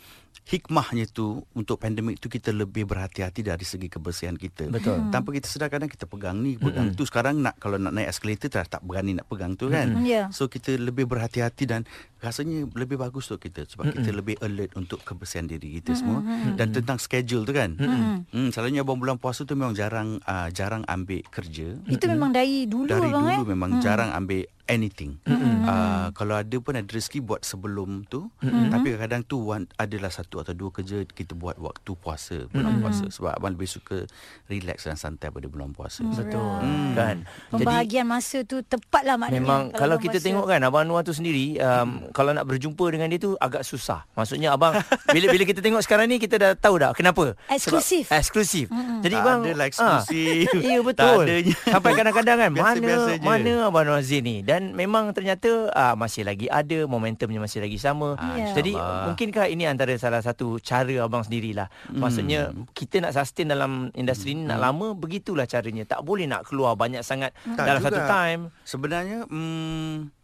hikmahnya 0.48 1.12
tu 1.12 1.44
untuk 1.52 1.76
pandemik 1.76 2.24
tu 2.24 2.32
kita 2.32 2.56
lebih 2.56 2.88
berhati-hati 2.88 3.44
dari 3.44 3.68
segi 3.68 3.92
kebersihan 3.92 4.40
kita. 4.40 4.72
Betul. 4.72 5.12
Tanpa 5.12 5.36
kita 5.36 5.44
sedar 5.44 5.68
kadang 5.68 5.92
kita 5.92 6.08
pegang 6.08 6.40
ni, 6.40 6.56
pegang 6.56 6.96
tu. 6.96 7.04
Sekarang 7.04 7.44
nak 7.44 7.60
kalau 7.60 7.76
nak 7.76 7.92
naik 7.92 8.16
escalator 8.16 8.48
dah 8.48 8.64
tak 8.64 8.80
berani 8.88 9.20
nak 9.20 9.28
pegang 9.28 9.60
tu 9.60 9.68
kan. 9.68 10.00
Ya. 10.08 10.32
So 10.32 10.48
kita 10.48 10.80
lebih 10.80 11.04
berhati-hati 11.04 11.68
dan 11.68 11.84
rasanya 12.18 12.66
lebih 12.74 12.98
bagus 12.98 13.30
untuk 13.30 13.46
kita 13.46 13.70
sebab 13.70 13.94
kita 13.94 14.10
lebih 14.10 14.36
alert 14.42 14.74
untuk 14.74 15.02
kebersihan 15.06 15.46
diri 15.46 15.78
kita 15.78 15.94
semua 15.94 16.26
dan 16.58 16.74
tentang 16.74 16.98
schedule 16.98 17.46
tu 17.46 17.54
kan. 17.54 17.78
Hmm, 17.78 18.50
selalunya 18.50 18.82
abang 18.82 18.98
bulan 18.98 19.22
puasa 19.22 19.46
tu 19.46 19.54
memang 19.54 19.78
jarang 19.78 20.18
uh, 20.26 20.50
jarang 20.50 20.82
ambil 20.90 21.22
kerja. 21.30 21.78
Itu 21.86 22.06
memang 22.10 22.34
dari 22.34 22.66
dulu 22.66 22.90
Dari 22.90 23.10
abang 23.10 23.26
dulu 23.26 23.44
eh. 23.46 23.50
memang 23.54 23.70
jarang 23.80 24.10
ambil 24.14 24.44
anything. 24.68 25.16
Uh, 25.24 26.12
kalau 26.12 26.36
ada 26.36 26.58
pun 26.60 26.76
ada 26.76 26.84
rezeki 26.84 27.24
buat 27.24 27.40
sebelum 27.40 28.04
tu. 28.08 28.28
Tapi 28.44 28.96
kadang-kadang 28.96 29.24
tu 29.24 29.40
one, 29.48 29.64
adalah 29.80 30.12
satu 30.12 30.44
atau 30.44 30.52
dua 30.52 30.76
kerja 30.76 31.08
kita 31.08 31.40
buat 31.40 31.56
waktu 31.56 31.92
puasa, 31.96 32.52
bulan 32.52 32.84
puasa 32.84 33.08
sebab 33.08 33.32
abang 33.38 33.56
lebih 33.56 33.70
suka 33.70 34.04
relax 34.48 34.84
dan 34.84 35.00
santai 35.00 35.32
pada 35.32 35.48
bulan 35.48 35.72
puasa. 35.72 36.04
Betul 36.04 36.40
Hmm. 36.58 36.92
kan. 36.96 37.18
Jadi 37.24 37.64
Pembahagian 37.64 38.06
masa 38.08 38.44
tu 38.44 38.60
tepatlah 38.60 39.16
maknanya. 39.16 39.40
Memang 39.40 39.62
kalau 39.72 39.96
abang 39.96 40.04
kita 40.04 40.18
puasa. 40.20 40.28
tengok 40.28 40.46
kan 40.48 40.60
Abang 40.64 40.84
Anwar 40.84 41.04
tu 41.04 41.16
sendiri 41.16 41.56
um, 41.64 42.07
kalau 42.12 42.32
nak 42.36 42.46
berjumpa 42.48 42.86
dengan 42.92 43.08
dia 43.12 43.20
tu 43.20 43.34
agak 43.40 43.64
susah. 43.64 44.06
Maksudnya 44.14 44.54
abang 44.56 44.76
bila 45.16 45.32
bila 45.32 45.44
kita 45.44 45.60
tengok 45.64 45.82
sekarang 45.84 46.08
ni 46.12 46.20
kita 46.20 46.36
dah 46.38 46.52
tahu 46.56 46.80
dah 46.80 46.92
kenapa. 46.94 47.36
Eksklusif. 47.52 48.08
Sebab, 48.08 48.20
eksklusif. 48.20 48.66
Jadi 49.04 49.16
Tak 49.16 49.26
bang 49.26 49.40
adalah 49.44 49.66
ah, 49.66 49.70
eksklusif. 49.72 50.48
Ya 50.68 50.78
Tak 50.80 50.86
betul. 50.86 51.26
Sampai 51.68 51.92
kadang-kadang 51.96 52.38
kan 52.38 52.50
mana 52.52 52.60
Biasa-biasa 52.60 53.12
je. 53.18 53.26
mana 53.26 53.52
Abang 53.68 53.86
Zain 54.04 54.24
ni 54.24 54.44
dan 54.44 54.76
memang 54.76 55.16
ternyata 55.16 55.72
ah, 55.72 55.96
masih 55.96 56.28
lagi 56.28 56.52
ada 56.52 56.84
momentumnya 56.86 57.40
masih 57.40 57.64
lagi 57.64 57.80
sama. 57.80 58.20
Ya. 58.36 58.54
Jadi 58.58 58.76
mungkinkah 58.78 59.48
ini 59.48 59.64
antara 59.70 59.94
salah 59.98 60.20
satu 60.20 60.60
cara 60.60 61.06
abang 61.06 61.24
sendirilah. 61.24 61.68
Hmm. 61.90 62.02
Maksudnya 62.04 62.52
kita 62.74 63.00
nak 63.04 63.16
sustain 63.16 63.50
dalam 63.50 63.90
industri 63.94 64.34
ni 64.36 64.44
nak 64.46 64.60
lama 64.60 64.94
begitulah 64.94 65.48
caranya. 65.48 65.88
Tak 65.88 66.04
boleh 66.04 66.28
nak 66.28 66.48
keluar 66.50 66.76
banyak 66.76 67.02
sangat 67.02 67.32
Tak 67.56 67.66
dalam 67.66 67.82
juga. 67.82 67.90
satu 67.94 68.00
time. 68.06 68.42
Sebenarnya 68.68 69.20
hmm, 69.30 70.17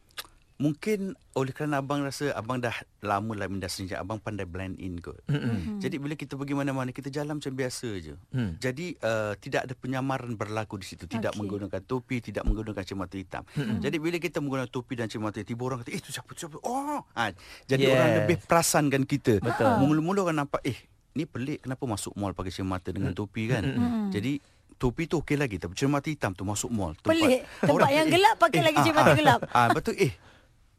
mungkin 0.61 1.17
oleh 1.33 1.49
kerana 1.49 1.81
abang 1.81 2.05
rasa 2.05 2.29
abang 2.37 2.61
dah 2.61 2.73
lama 3.01 3.33
dalam 3.33 3.57
industri 3.57 3.89
ni, 3.89 3.97
abang 3.97 4.21
pandai 4.21 4.45
blend 4.45 4.77
in 4.77 5.01
kot. 5.01 5.17
Mm-hmm. 5.25 5.81
Jadi 5.81 5.95
bila 5.97 6.13
kita 6.13 6.37
pergi 6.37 6.53
mana-mana 6.53 6.93
kita 6.93 7.09
jalan 7.09 7.41
macam 7.41 7.53
biasa 7.57 7.89
je. 7.97 8.13
Hmm. 8.29 8.55
Jadi 8.61 8.93
uh, 9.01 9.33
tidak 9.41 9.65
ada 9.65 9.73
penyamaran 9.73 10.37
berlaku 10.37 10.77
di 10.77 10.85
situ. 10.85 11.09
Tidak 11.09 11.33
Okey. 11.33 11.39
menggunakan 11.41 11.81
topi, 11.83 12.21
tidak 12.21 12.45
menggunakan 12.45 12.85
kacamata 12.85 13.15
hitam. 13.17 13.43
Mm-hmm. 13.57 13.79
Jadi 13.81 13.97
bila 13.97 14.17
kita 14.21 14.37
menggunakan 14.39 14.69
topi 14.69 14.93
dan 14.93 15.09
kacamata 15.09 15.41
tiba 15.41 15.61
orang 15.65 15.81
kata, 15.81 15.91
"Eh, 15.97 16.01
tu 16.05 16.13
siapa? 16.13 16.29
Tu 16.37 16.39
siapa?" 16.45 16.57
Oh. 16.61 17.01
Ha, 17.17 17.33
jadi 17.65 17.83
Yes. 17.83 17.93
orang 17.97 18.09
lebih 18.23 18.37
perasankan 18.45 19.03
kita. 19.09 19.33
Betul. 19.41 19.69
Mula-mula 19.81 20.19
orang 20.29 20.45
nampak, 20.45 20.61
"Eh, 20.63 20.77
ni 21.17 21.25
pelik 21.25 21.65
kenapa 21.65 21.83
masuk 21.89 22.13
mall 22.13 22.37
pakai 22.37 22.53
kacamata 22.53 22.93
dengan 22.93 23.11
topi 23.17 23.49
kan?" 23.49 23.65
Jadi 24.13 24.37
topi 24.77 25.07
tu 25.07 25.23
okey 25.23 25.39
lagi 25.39 25.55
tapi 25.57 25.73
kacamata 25.79 26.11
hitam 26.11 26.35
tu 26.35 26.43
masuk 26.45 26.69
mall. 26.69 26.93
Pelik. 27.01 27.47
Tempat 27.63 27.71
orang 27.71 27.91
yang 27.91 28.07
kata, 28.07 28.15
gelap 28.19 28.35
pakai 28.37 28.61
lagi 28.61 28.77
ah, 28.77 28.83
kacamata 28.83 29.09
ah, 29.09 29.17
gelap. 29.17 29.39
Ah 29.57 29.67
betul 29.73 29.95
eh. 29.97 30.13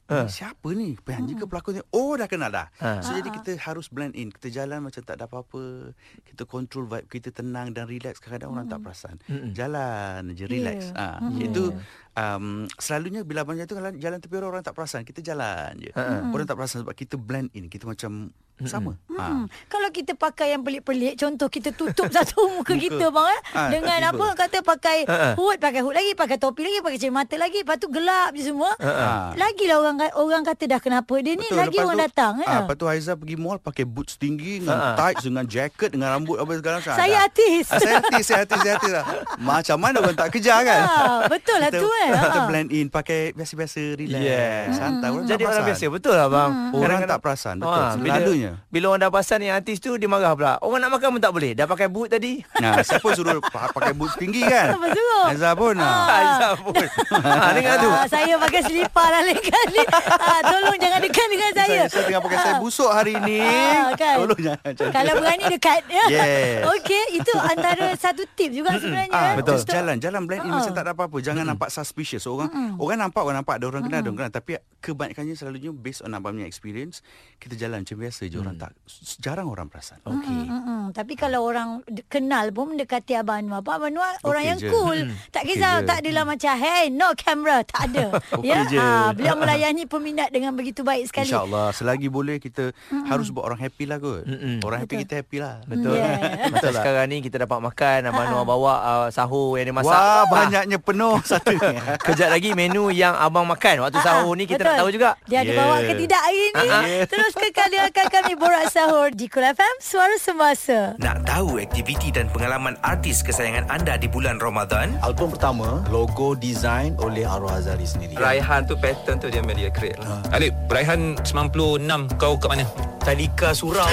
Ni 0.05 0.29
siapa 0.29 0.69
ni? 0.77 1.01
Penyanyi 1.01 1.33
ke 1.41 1.49
pelakon 1.49 1.81
ni? 1.81 1.83
Oh 1.89 2.12
dah 2.12 2.29
kenal 2.29 2.53
dah. 2.53 2.69
Ha. 2.77 3.01
So 3.01 3.17
jadi 3.17 3.33
kita 3.33 3.56
harus 3.56 3.89
blend 3.89 4.12
in. 4.12 4.29
Kita 4.29 4.53
jalan 4.53 4.85
macam 4.85 5.01
tak 5.01 5.17
ada 5.17 5.25
apa-apa. 5.25 5.97
Kita 6.29 6.45
control 6.45 6.85
vibe 6.85 7.09
kita 7.09 7.33
tenang 7.33 7.73
dan 7.73 7.89
relax. 7.89 8.21
Kadang-kadang 8.21 8.51
orang 8.53 8.67
tak 8.69 8.81
perasan. 8.85 9.17
Jalan 9.56 10.37
je 10.37 10.45
relax. 10.45 10.93
Yeah. 10.93 11.25
Ha. 11.25 11.33
Itu 11.41 11.73
um, 12.21 12.69
selalunya 12.77 13.25
bila 13.25 13.49
abang 13.49 13.56
tu 13.65 13.73
kalau 13.73 13.97
jalan 13.97 14.19
tepi 14.21 14.35
orang 14.37 14.61
orang 14.61 14.65
tak 14.69 14.77
perasan. 14.77 15.09
Kita 15.09 15.25
jalan 15.25 15.73
je. 15.81 15.93
Orang 16.29 16.45
tak 16.45 16.61
perasan 16.61 16.85
sebab 16.85 16.93
kita 16.93 17.17
blend 17.17 17.49
in. 17.56 17.73
Kita 17.73 17.89
macam 17.89 18.29
sama. 18.61 18.95
Ha. 19.11 19.25
Hmm. 19.25 19.45
Kalau 19.67 19.91
kita 19.91 20.15
pakai 20.15 20.51
yang 20.51 20.62
pelik-pelik 20.62 21.15
Contoh 21.17 21.47
kita 21.47 21.71
tutup 21.71 22.06
satu 22.15 22.51
muka 22.53 22.73
kita 22.73 23.06
bang 23.09 23.29
eh 23.29 23.41
Ah, 23.53 23.69
Dengan 23.69 23.99
tiba. 24.01 24.11
apa 24.11 24.27
Kata 24.37 24.59
pakai 24.61 24.99
Ha-ha. 25.05 25.29
hood 25.35 25.59
Pakai 25.59 25.81
hood 25.81 25.91
lagi 25.93 26.12
Pakai 26.12 26.35
topi 26.37 26.62
lagi 26.62 26.79
Pakai 26.81 26.97
kacamata 26.97 27.35
lagi 27.37 27.59
Lepas 27.61 27.77
tu 27.77 27.87
gelap 27.89 28.31
je 28.31 28.43
semua 28.45 28.71
Ha. 28.77 29.35
Lagilah 29.35 29.77
orang 29.77 29.97
orang 30.15 30.43
kata 30.45 30.67
dah 30.67 30.79
kenapa 30.79 31.15
Dia 31.17 31.35
ni 31.35 31.47
lagi 31.49 31.73
lepas 31.73 31.83
orang 31.85 31.97
tu, 31.97 32.05
datang 32.05 32.33
eh? 32.37 32.49
Ah, 32.49 32.59
lepas 32.61 32.75
tu 32.75 32.85
Haiza 32.85 33.12
pergi 33.15 33.37
mall 33.37 33.59
pakai 33.59 33.85
boots 33.85 34.15
tinggi 34.17 34.61
dengan 34.61 34.77
Ha. 34.77 34.89
tights 34.97 35.25
dengan 35.25 35.45
jacket 35.45 35.91
dengan 35.91 36.09
rambut 36.12 36.37
apa 36.37 36.51
segala 36.55 36.75
macam. 36.77 36.95
Saya 36.95 37.17
artis. 37.21 37.65
Ah, 37.67 37.79
saya 37.79 37.95
artis, 37.97 38.25
saya 38.25 38.39
artis, 38.41 38.59
saya 38.61 38.73
artis 38.73 38.93
lah. 38.93 39.05
Macam 39.37 39.77
mana 39.77 39.97
orang 39.99 40.17
tak 40.17 40.29
kejar 40.31 40.61
kan? 40.61 40.81
Ah, 40.81 41.19
betul 41.27 41.56
lah 41.56 41.71
tu, 41.71 41.87
eh. 41.87 42.11
Kita 42.12 42.29
Ha. 42.37 42.47
blend 42.47 42.71
in 42.71 42.87
pakai 42.89 43.31
biasa-biasa 43.33 43.81
relax, 43.95 44.23
Yeah. 44.23 44.73
santai. 44.73 45.08
Orang 45.08 45.25
Jadi 45.25 45.37
tak 45.37 45.49
orang 45.49 45.63
perasan. 45.63 45.79
biasa 45.81 45.84
betul 45.93 46.15
lah 46.15 46.29
bang. 46.29 46.51
Orang 46.51 46.73
Kadang-kadang- 46.75 47.11
tak 47.11 47.20
perasan, 47.20 47.55
betul. 47.56 47.75
Ah, 47.77 47.94
bila, 47.96 48.15
Selalunya. 48.46 48.69
bila 48.69 48.84
orang 48.86 49.01
dah 49.01 49.10
perasan 49.10 49.41
yang 49.41 49.55
artis 49.55 49.79
tu 49.79 49.94
dia 49.94 50.05
marah 50.05 50.32
pula. 50.32 50.53
Orang 50.58 50.79
nak 50.79 50.91
makan 50.93 51.08
pun 51.10 51.20
tak 51.20 51.32
boleh. 51.32 51.51
Dah 51.53 51.65
pakai 51.65 51.89
boot 51.89 52.08
tadi. 52.08 52.44
Nah, 52.56 52.79
siapa 52.81 53.08
suruh 53.10 53.41
pa- 53.43 53.70
pakai 53.70 53.93
boots 53.93 54.15
tinggi 54.15 54.43
kan? 54.43 54.72
Siapa 54.72 54.89
suruh? 54.91 55.24
Haiza 55.27 55.51
pun. 55.53 55.74
Ah. 55.77 56.06
Aisyah 56.06 56.53
pun. 56.58 56.84
ha, 57.15 57.48
dengar 57.51 57.74
tu. 57.79 57.91
Ah, 57.91 58.06
saya 58.06 58.34
pakai 58.36 58.60
selipar 58.63 59.08
lah 59.08 59.22
lain 59.22 59.41
kali. 59.41 59.82
Ah, 60.10 60.41
tolong 60.43 60.77
jangan 60.77 61.01
dekat 61.01 61.27
dengan 61.27 61.51
saya. 61.53 61.65
Saya, 61.65 61.82
saya 61.89 62.03
tengah 62.05 62.22
pakai 62.22 62.39
saya 62.39 62.55
busuk 62.58 62.91
hari 62.91 63.15
ni. 63.19 63.41
Ah, 63.41 63.91
kan? 63.94 64.17
Tolong 64.20 64.41
jangan. 64.43 64.72
Kalau 64.91 65.13
berani 65.17 65.44
dekat. 65.48 65.81
ya. 65.86 66.05
Yes. 66.06 66.60
Okey, 66.70 67.05
itu 67.15 67.32
antara 67.36 67.89
satu 67.94 68.22
tip 68.31 68.51
juga 68.51 68.77
sebenarnya. 68.77 69.10
Ah, 69.10 69.32
betul. 69.34 69.56
untuk- 69.56 69.72
Jalan, 69.74 69.96
jalan 69.98 70.22
blend 70.22 70.43
in 70.43 70.51
Ah. 70.51 70.60
macam 70.60 70.72
tak 70.72 70.82
ada 70.82 70.93
apa-apa. 70.93 71.17
Jangan 71.19 71.44
nampak 71.46 71.69
suspicious. 71.69 72.24
Orang 72.24 72.51
orang 72.77 72.98
nampak, 73.01 73.22
orang 73.22 73.41
nampak 73.41 73.55
ada 73.56 73.65
orang 73.67 73.82
kenal, 73.82 73.98
ada 73.98 74.06
orang 74.06 74.19
kenal. 74.20 74.34
Tapi 74.34 74.53
kebanyakannya 74.79 75.34
selalunya 75.34 75.70
based 75.70 76.01
on 76.01 76.13
abang 76.13 76.34
punya 76.34 76.44
experience, 76.44 77.01
kita 77.39 77.55
jalan 77.55 77.81
macam 77.81 77.96
biasa 77.96 78.22
je. 78.27 78.33
Orang 78.36 78.56
tak 78.56 78.70
jarang 79.17 79.46
orang 79.46 79.67
perasan. 79.67 79.98
Okey. 80.03 80.41
Mm-mm. 80.44 80.82
Tapi 80.91 81.12
kalau 81.14 81.43
orang 81.43 81.81
kenal 82.06 82.50
pun 82.50 82.72
mendekati 82.72 83.14
Abang 83.14 83.43
Anwar. 83.43 83.60
Abang 83.60 83.84
Anwar 83.84 84.14
orang 84.20 84.41
Okey 84.41 84.50
yang 84.50 84.58
je. 84.58 84.69
cool. 84.69 84.98
Tak 85.31 85.43
Okey 85.43 85.55
kisah, 85.55 85.74
je. 85.76 85.86
tak 85.86 85.96
adalah 86.00 86.24
macam, 86.24 86.53
hey, 86.55 86.84
no 86.88 87.08
camera. 87.14 87.56
Tak 87.62 87.81
ada. 87.88 88.06
Okey 88.36 88.46
ya, 88.46 88.58
je. 88.64 88.76
ah, 88.76 89.10
beliau 89.10 89.34
melayani 89.34 89.84
peminat 89.84 90.29
dengan 90.29 90.53
begitu 90.53 90.81
baik 90.81 91.06
sekali. 91.06 91.26
InsyaAllah 91.26 91.70
Selagi 91.70 92.06
boleh 92.06 92.36
kita 92.36 92.70
Harus 93.05 93.29
buat 93.29 93.44
orang 93.44 93.60
happy 93.60 93.84
lah 93.84 93.96
kot 93.96 94.22
Orang 94.60 94.79
happy 94.81 94.94
kita 95.00 95.20
happy 95.20 95.38
lah 95.38 95.62
Betul. 95.64 95.94
Yeah. 95.94 96.48
Betul 96.53 96.70
lah. 96.70 96.81
Sekarang 96.81 97.06
ni 97.06 97.19
kita 97.20 97.36
dapat 97.41 97.58
makan 97.60 97.98
Abang 98.05 98.26
Noah 98.29 98.44
bawa 98.44 98.72
uh, 98.76 99.08
sahur 99.08 99.56
yang 99.56 99.67
dia 99.67 99.74
masak. 99.74 99.91
Wah 99.91 100.03
Ah, 100.14 100.24
banyaknya 100.26 100.79
penuh 100.79 101.17
Satu 101.26 101.53
ni 101.53 101.76
Kejap 101.98 102.29
lagi 102.29 102.53
menu 102.53 102.88
yang 102.88 103.14
abang 103.14 103.44
makan 103.44 103.81
waktu 103.81 103.96
Ah, 103.96 104.05
sahur 104.05 104.32
ni 104.32 104.44
kita 104.44 104.58
betul. 104.58 104.69
tak 104.69 104.79
tahu 104.79 104.91
juga. 104.91 105.10
Dia 105.24 105.38
ada 105.38 105.46
Yeah. 105.46 105.58
bawa 105.60 105.76
ke 105.81 105.93
tidak 105.96 106.20
hari 106.20 106.44
ni. 106.50 106.69
Terus 107.06 107.32
kekalkan 107.32 108.22
kami 108.24 108.40
Borak 108.40 108.72
Sahur 108.72 109.12
di 109.12 109.28
Kul 109.28 109.44
FM, 109.44 109.84
Suara 109.84 110.16
Semasa. 110.16 110.96
Nak 110.96 111.28
tahu 111.28 111.60
aktiviti 111.60 112.08
dan 112.08 112.24
pengalaman 112.32 112.72
artis 112.81 113.20
kesayangan 113.20 113.69
anda 113.69 114.00
di 114.00 114.08
bulan 114.08 114.40
Ramadan? 114.40 114.96
Album 115.04 115.36
pertama 115.36 115.84
logo 115.93 116.32
design 116.32 116.96
oleh 117.04 117.28
Arwah 117.28 117.60
Azari 117.60 117.84
sendiri. 117.84 118.16
Raihan 118.16 118.64
tu 118.64 118.81
pattern 118.81 119.20
tu 119.20 119.28
dia 119.28 119.44
media 119.44 119.69
create 119.69 120.00
lah. 120.00 120.24
Alip, 120.32 120.56
Raihan 120.72 121.20
96 121.20 122.16
kau 122.16 122.40
kat 122.40 122.48
mana? 122.48 122.64
Tadika 123.04 123.52
surau 123.52 123.84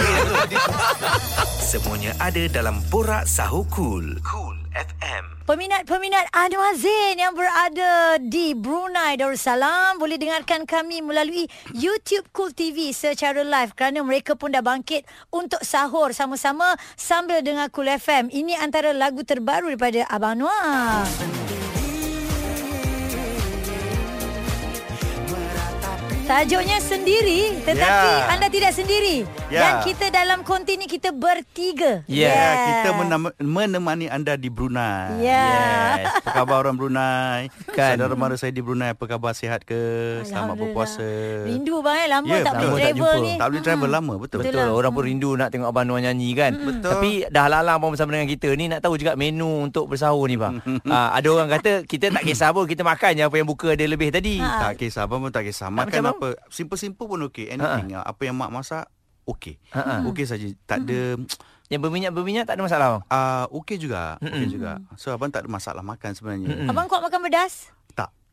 ni. 0.47 0.55
Semuanya 1.75 2.15
ada 2.23 2.47
dalam 2.47 2.79
Borak 2.87 3.27
Sahur 3.27 3.67
Cool. 3.67 4.15
Cool 4.23 4.50
FM. 4.71 5.43
Peminat-peminat 5.49 6.31
Anwar 6.31 6.77
Zain 6.79 7.19
yang 7.19 7.35
berada 7.35 8.15
di 8.23 8.55
Brunei 8.55 9.19
Darussalam 9.19 9.99
boleh 9.99 10.15
dengarkan 10.15 10.63
kami 10.63 11.03
melalui 11.03 11.49
YouTube 11.75 12.29
Cool 12.31 12.55
TV 12.55 12.95
secara 12.95 13.43
live 13.43 13.75
kerana 13.75 13.99
mereka 14.05 14.37
pun 14.39 14.53
dah 14.55 14.63
bangkit 14.63 15.03
untuk 15.33 15.59
sahur 15.65 16.15
sama-sama 16.15 16.79
sambil 16.95 17.43
dengar 17.43 17.67
Cool 17.73 17.91
FM. 17.91 18.31
Ini 18.31 18.61
antara 18.63 18.95
lagu 18.95 19.25
terbaru 19.27 19.73
daripada 19.75 20.07
Abang 20.07 20.39
Anwar. 20.39 21.40
Tajuknya 26.21 26.77
sendiri 26.79 27.59
tetapi 27.61 28.09
Ya. 28.13 28.29
anda 28.29 28.47
tidak 28.47 28.71
sendiri. 28.71 29.25
Ya. 29.47 29.59
Dan 29.59 29.71
kita 29.83 30.05
dalam 30.07 30.41
konti 30.41 30.73
ni 30.73 30.85
kita 30.85 31.11
bertiga. 31.11 32.05
Ya, 32.05 32.29
Ya, 32.29 32.47
kita 32.63 32.89
menam- 32.93 33.35
menemani 33.37 34.07
anda 34.07 34.33
di 34.33 34.47
Brunei. 34.47 35.19
Ya. 35.19 35.43
Yes. 35.97 36.21
Apa 36.21 36.29
khabar 36.37 36.61
orang 36.61 36.75
Brunei? 36.75 37.51
Kan. 37.77 37.97
Saudara 37.97 38.15
mara 38.15 38.35
saya 38.35 38.49
di 38.49 38.59
Brunei 38.59 38.91
apa 38.91 39.03
khabar 39.03 39.33
sihat 39.33 39.61
ke? 39.61 39.81
Selamat 40.23 40.55
berpuasa. 40.55 41.03
Rindu 41.43 41.81
bang 41.81 41.97
eh 41.97 42.07
lama 42.07 42.25
Ya, 42.25 42.39
tak 42.41 42.53
boleh 42.55 42.69
tak 42.71 42.79
travel 42.87 42.95
jumpa. 42.95 43.11
ni. 43.19 43.33
Tak 43.35 43.47
boleh 43.47 43.61
travel 43.61 43.89
lama 43.91 44.13
betul. 44.15 44.37
Betul 44.39 44.51
Betul, 44.51 44.63
lah. 44.63 44.71
orang 44.73 44.91
pun 44.91 45.03
rindu 45.03 45.29
nak 45.33 45.49
tengok 45.49 45.67
Abang 45.67 45.85
Noor 45.85 45.99
nyanyi 46.01 46.29
kan. 46.31 46.51
Betul. 46.55 46.91
Tapi 46.91 47.09
dah 47.27 47.45
lalang 47.47 47.77
pun 47.77 47.89
bersama 47.91 48.09
dengan 48.11 48.27
kita 48.27 48.47
ni 48.53 48.65
nak 48.67 48.79
tahu 48.79 48.95
juga 48.95 49.13
menu 49.15 49.47
untuk 49.61 49.85
bersahur 49.87 50.25
ni 50.25 50.35
bang. 50.35 50.61
ha, 50.85 51.11
ada 51.17 51.27
orang 51.27 51.49
kata 51.51 51.83
kita 51.83 52.07
tak 52.09 52.23
kisah 52.23 52.49
pun 52.49 52.63
kita 52.63 52.81
makan 52.81 53.11
je 53.13 53.23
apa 53.23 53.35
yang 53.35 53.45
buka 53.45 53.73
ada 53.73 53.83
lebih 53.83 54.09
tadi. 54.09 54.37
Ha. 54.37 54.69
Tak 54.69 54.79
kisah 54.79 55.03
apa 55.03 55.15
pun 55.17 55.27
tak 55.27 55.43
kisah. 55.43 55.67
Makan 55.67 55.89
macam 55.91 56.03
apa 56.07 56.20
simple-simple 56.49 57.05
pun 57.07 57.19
okey. 57.29 57.49
Anything 57.51 57.97
ha. 57.97 58.05
apa 58.05 58.21
yang 58.27 58.35
mak 58.37 58.51
masak 58.53 58.85
okey. 59.25 59.57
Ha-ha. 59.73 60.05
Okey 60.07 60.25
saja. 60.25 60.47
Tak 60.65 60.85
ada 60.87 61.17
Yang 61.71 61.81
berminyak-berminyak 61.87 62.43
tak 62.43 62.59
ada 62.59 62.63
masalah 62.67 62.87
ah 63.07 63.47
okey 63.47 63.79
juga. 63.79 64.19
Okey 64.19 64.47
juga. 64.51 64.83
So 64.99 65.15
abang 65.15 65.31
tak 65.31 65.47
ada 65.47 65.49
masalah 65.49 65.79
makan 65.79 66.11
sebenarnya. 66.11 66.67
Abang 66.67 66.91
kuat 66.91 66.99
makan 66.99 67.23
pedas? 67.23 67.71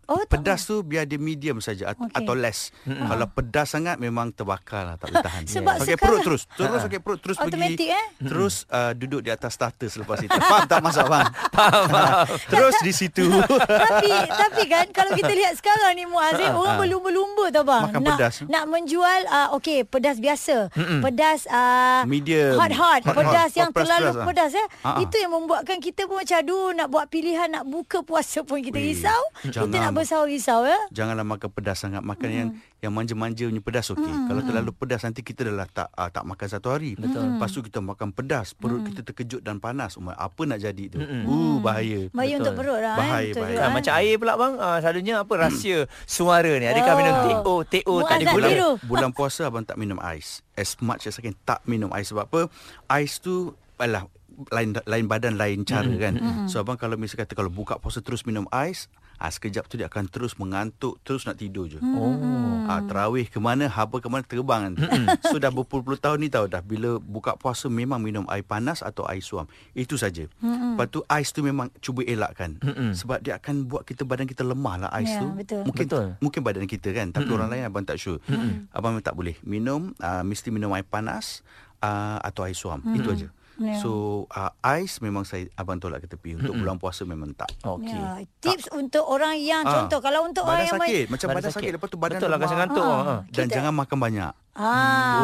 Oh, 0.09 0.25
pedas 0.25 0.65
tu 0.65 0.81
biar 0.81 1.05
dia 1.05 1.17
medium 1.17 1.61
saja 1.61 1.93
at- 1.93 2.01
Okey. 2.01 2.17
atau 2.17 2.33
less. 2.33 2.73
Kalau 2.83 3.29
pedas 3.29 3.69
sangat 3.69 3.97
memang 3.97 4.31
terbakar 4.31 4.83
lah 4.83 4.95
tak 4.95 5.13
boleh 5.13 5.21
tahan. 5.21 5.43
Sebab 5.53 5.75
Pakai 5.75 5.85
sekarang- 5.87 6.01
perut 6.01 6.21
terus. 6.23 6.43
Terus 6.51 6.81
pakai 6.81 6.99
perut 6.99 7.19
terus 7.19 7.37
Automatic, 7.37 7.77
pergi. 7.79 7.93
eh? 7.93 8.07
Terus 8.19 8.55
uh, 8.69 8.93
duduk 8.93 9.21
di 9.21 9.29
atas 9.29 9.53
starter 9.53 9.87
selepas 9.87 10.17
itu. 10.19 10.33
Faham 10.33 10.65
tak 10.65 10.81
masak 10.81 11.05
faham? 11.13 11.29
faham. 11.93 12.25
terus 12.49 12.77
di 12.81 12.91
situ. 12.91 13.29
tapi 13.69 14.09
tapi 14.27 14.63
kan 14.67 14.87
kalau 14.91 15.13
kita 15.13 15.29
lihat 15.31 15.53
sekarang 15.55 15.93
ni 15.93 16.05
Muaz 16.05 16.35
eh, 16.35 16.49
orang 16.49 16.81
berlumba-lumba 16.81 17.45
tau 17.51 17.63
bang. 17.63 17.83
Makan 17.85 18.01
nak, 18.01 18.09
pedas. 18.17 18.35
Nak 18.43 18.65
menjual 18.67 19.21
uh, 19.27 19.49
okey 19.55 19.85
pedas 19.85 20.17
biasa. 20.17 20.73
Pedas 20.99 21.45
uh, 21.47 22.03
Medium. 22.05 22.57
Hot 22.57 22.73
hot, 22.73 23.01
Hot, 23.03 23.13
pedas 23.15 23.29
hot. 23.47 23.59
yang 23.59 23.69
Hot 23.69 23.77
terlalu 23.77 24.09
pedas 24.25 24.53
eh. 24.53 24.67
Ah, 24.81 24.89
ah. 24.91 24.97
Itu 24.99 25.17
yang 25.17 25.33
membuatkan 25.35 25.79
kita 25.79 26.05
pun 26.05 26.17
macam 26.19 26.37
aduh 26.39 26.73
nak 26.73 26.89
buat 26.89 27.07
pilihan 27.07 27.49
nak 27.51 27.65
buka 27.65 28.01
puasa 28.01 28.41
pun 28.41 28.59
kita 28.59 28.79
risau. 28.79 29.21
Kita 29.43 29.69
nak 29.69 29.93
bersahur 29.99 30.27
risau 30.27 30.63
ya. 30.63 30.79
Janganlah 30.91 31.23
makan 31.23 31.49
pedas 31.49 31.79
sangat. 31.79 32.01
Makan 32.01 32.29
yang 32.29 32.49
yang 32.79 32.91
manja-manja 32.91 33.45
punya 33.45 33.59
pedas 33.61 33.87
okey. 33.89 34.15
Kalau 34.25 34.41
terlalu 34.41 34.71
pedas 34.71 35.03
nanti 35.03 35.21
kita 35.21 35.43
dah 35.43 35.55
lah 35.55 35.67
tak 35.67 35.89
uh, 35.91 36.07
tak 36.07 36.23
makan 36.23 36.47
satu 36.47 36.69
hari. 36.71 36.95
Betul. 36.95 37.35
Lepas 37.35 37.51
tu 37.51 37.61
kita 37.61 37.79
makan 37.79 38.09
pedas, 38.11 38.53
perut 38.53 38.83
kita 38.83 39.03
terkejut 39.03 39.41
dan 39.41 39.59
panas. 39.59 39.95
Umar, 39.95 40.15
apa 40.15 40.43
nak 40.45 40.59
jadi 40.59 40.85
tu? 40.89 40.99
Uh 40.99 41.59
bahaya. 41.59 42.07
Bahaya 42.11 42.35
untuk 42.37 42.55
perut 42.55 42.79
lah 42.79 42.95
Bahaya, 42.95 43.19
eh. 43.21 43.27
Betul 43.29 43.43
bahaya. 43.43 43.51
juga, 43.51 43.61
Ha, 43.61 43.67
eh. 43.67 43.75
macam 43.75 43.93
air 43.95 44.15
pula 44.15 44.33
bang. 44.35 44.53
Uh, 44.57 44.79
selalunya 44.79 45.15
apa 45.19 45.33
rahsia 45.35 45.79
suara 46.05 46.53
ni? 46.55 46.67
Adakah 46.67 46.87
Oh. 46.89 46.99
minum 46.99 47.15
TO, 47.21 47.55
TO 47.65 47.95
tak 47.99 48.07
Muaz 48.07 48.11
ada 48.13 48.25
tak 48.25 48.35
gula? 48.35 48.49
biru. 48.49 48.71
Bulan 48.85 49.11
puasa 49.11 49.43
abang 49.45 49.63
tak 49.63 49.77
minum 49.77 49.99
ais. 49.99 50.41
As 50.55 50.79
much 50.79 51.05
as 51.05 51.17
I 51.17 51.23
can 51.23 51.37
tak 51.41 51.61
minum 51.65 51.91
ais 51.91 52.07
sebab 52.07 52.25
apa? 52.25 52.41
Ais 52.87 53.19
tu 53.19 53.51
alah 53.77 54.07
lain 54.49 54.71
lain 54.81 55.07
badan 55.07 55.35
lain 55.35 55.63
cara 55.63 55.91
kan. 55.93 56.15
So 56.47 56.59
abang 56.59 56.75
kalau 56.75 56.95
misalnya 56.95 57.27
kata 57.27 57.35
kalau 57.35 57.51
buka 57.51 57.75
puasa 57.77 57.99
terus 57.99 58.23
minum 58.23 58.47
ais, 58.49 58.87
ah 59.19 59.29
sekejap 59.29 59.67
tu 59.67 59.75
dia 59.75 59.87
akan 59.87 60.07
terus 60.07 60.35
mengantuk, 60.35 60.97
terus 61.03 61.27
nak 61.27 61.37
tidur 61.37 61.67
je. 61.67 61.79
Oh. 61.83 62.15
Ah 62.65 62.81
tarawih 62.81 63.27
ke 63.27 63.37
mana, 63.37 63.67
haba 63.67 63.99
ke 63.99 64.07
mana 64.07 64.23
terbang 64.23 64.71
nanti. 64.71 64.87
so 65.27 65.37
dah 65.37 65.51
berpuluh-puluh 65.51 65.99
tahun 65.99 66.23
ni 66.23 66.29
tahu 66.29 66.47
dah 66.47 66.63
bila 66.63 66.97
buka 66.97 67.35
puasa 67.35 67.67
memang 67.67 67.99
minum 67.99 68.23
air 68.27 68.43
panas 68.43 68.81
atau 68.81 69.03
air 69.05 69.19
suam. 69.19 69.45
Itu 69.73 69.99
saja. 69.99 70.31
Lepas 70.39 70.87
tu 70.89 71.03
ais 71.05 71.29
tu 71.29 71.43
memang 71.43 71.69
cuba 71.79 72.01
elakkan. 72.03 72.57
Sebab 72.95 73.19
dia 73.21 73.37
akan 73.37 73.67
buat 73.67 73.83
kita 73.83 74.03
badan 74.03 74.25
kita 74.25 74.43
lemah 74.43 74.87
lah 74.87 74.91
ais 74.91 75.09
Ya, 75.09 75.21
tu. 75.21 75.27
betul. 75.35 75.63
Mungkin 75.65 75.85
Betul. 75.89 76.07
mungkin 76.21 76.41
badan 76.41 76.65
kita 76.65 76.89
kan 76.93 77.11
tapi 77.11 77.29
orang 77.29 77.51
lain 77.51 77.67
abang 77.67 77.83
tak 77.83 77.99
sure. 77.99 78.23
Abang 78.71 78.97
tak 79.01 79.13
boleh 79.13 79.35
minum 79.43 79.91
uh, 79.99 80.23
mesti 80.23 80.49
minum 80.49 80.71
air 80.71 80.85
panas 80.85 81.43
uh, 81.81 82.23
atau 82.23 82.47
air 82.47 82.55
suam. 82.55 82.79
Itu 82.95 83.11
aja. 83.11 83.29
Ya. 83.59 83.75
So 83.77 83.91
uh, 84.31 84.55
ais 84.61 84.99
memang 84.99 85.23
saya 85.23 85.51
abang 85.53 85.77
tolak 85.77 85.99
ke 85.99 86.09
tepi 86.09 86.39
untuk 86.39 86.55
bulan 86.55 86.79
puasa 86.79 87.03
memang 87.03 87.35
tak. 87.35 87.51
Okey. 87.61 87.91
Ya, 87.91 88.23
tips 88.41 88.71
untuk 88.71 89.03
orang 89.03 89.35
yang 89.37 89.63
Ah, 89.63 89.83
contoh 89.83 89.99
kalau 89.99 90.23
untuk 90.23 90.43
orang 90.43 90.63
badan 90.63 90.65
yang 90.65 90.75
sakit 90.79 90.87
main 90.95 91.11
macam 91.11 91.27
badan, 91.29 91.51
sakit. 91.51 91.71
lepas 91.75 91.89
tu 91.89 91.99
badan 91.99 92.17
Betul 92.17 92.29
lah 92.29 92.39
kasi 92.39 92.55
ngantuk. 92.55 92.81
Ah. 92.81 93.03
Ha. 93.03 93.15
dan 93.27 93.45
Kita- 93.45 93.57
jangan 93.59 93.75
makan 93.75 93.99
banyak. 93.99 94.33
Ah. 94.59 95.23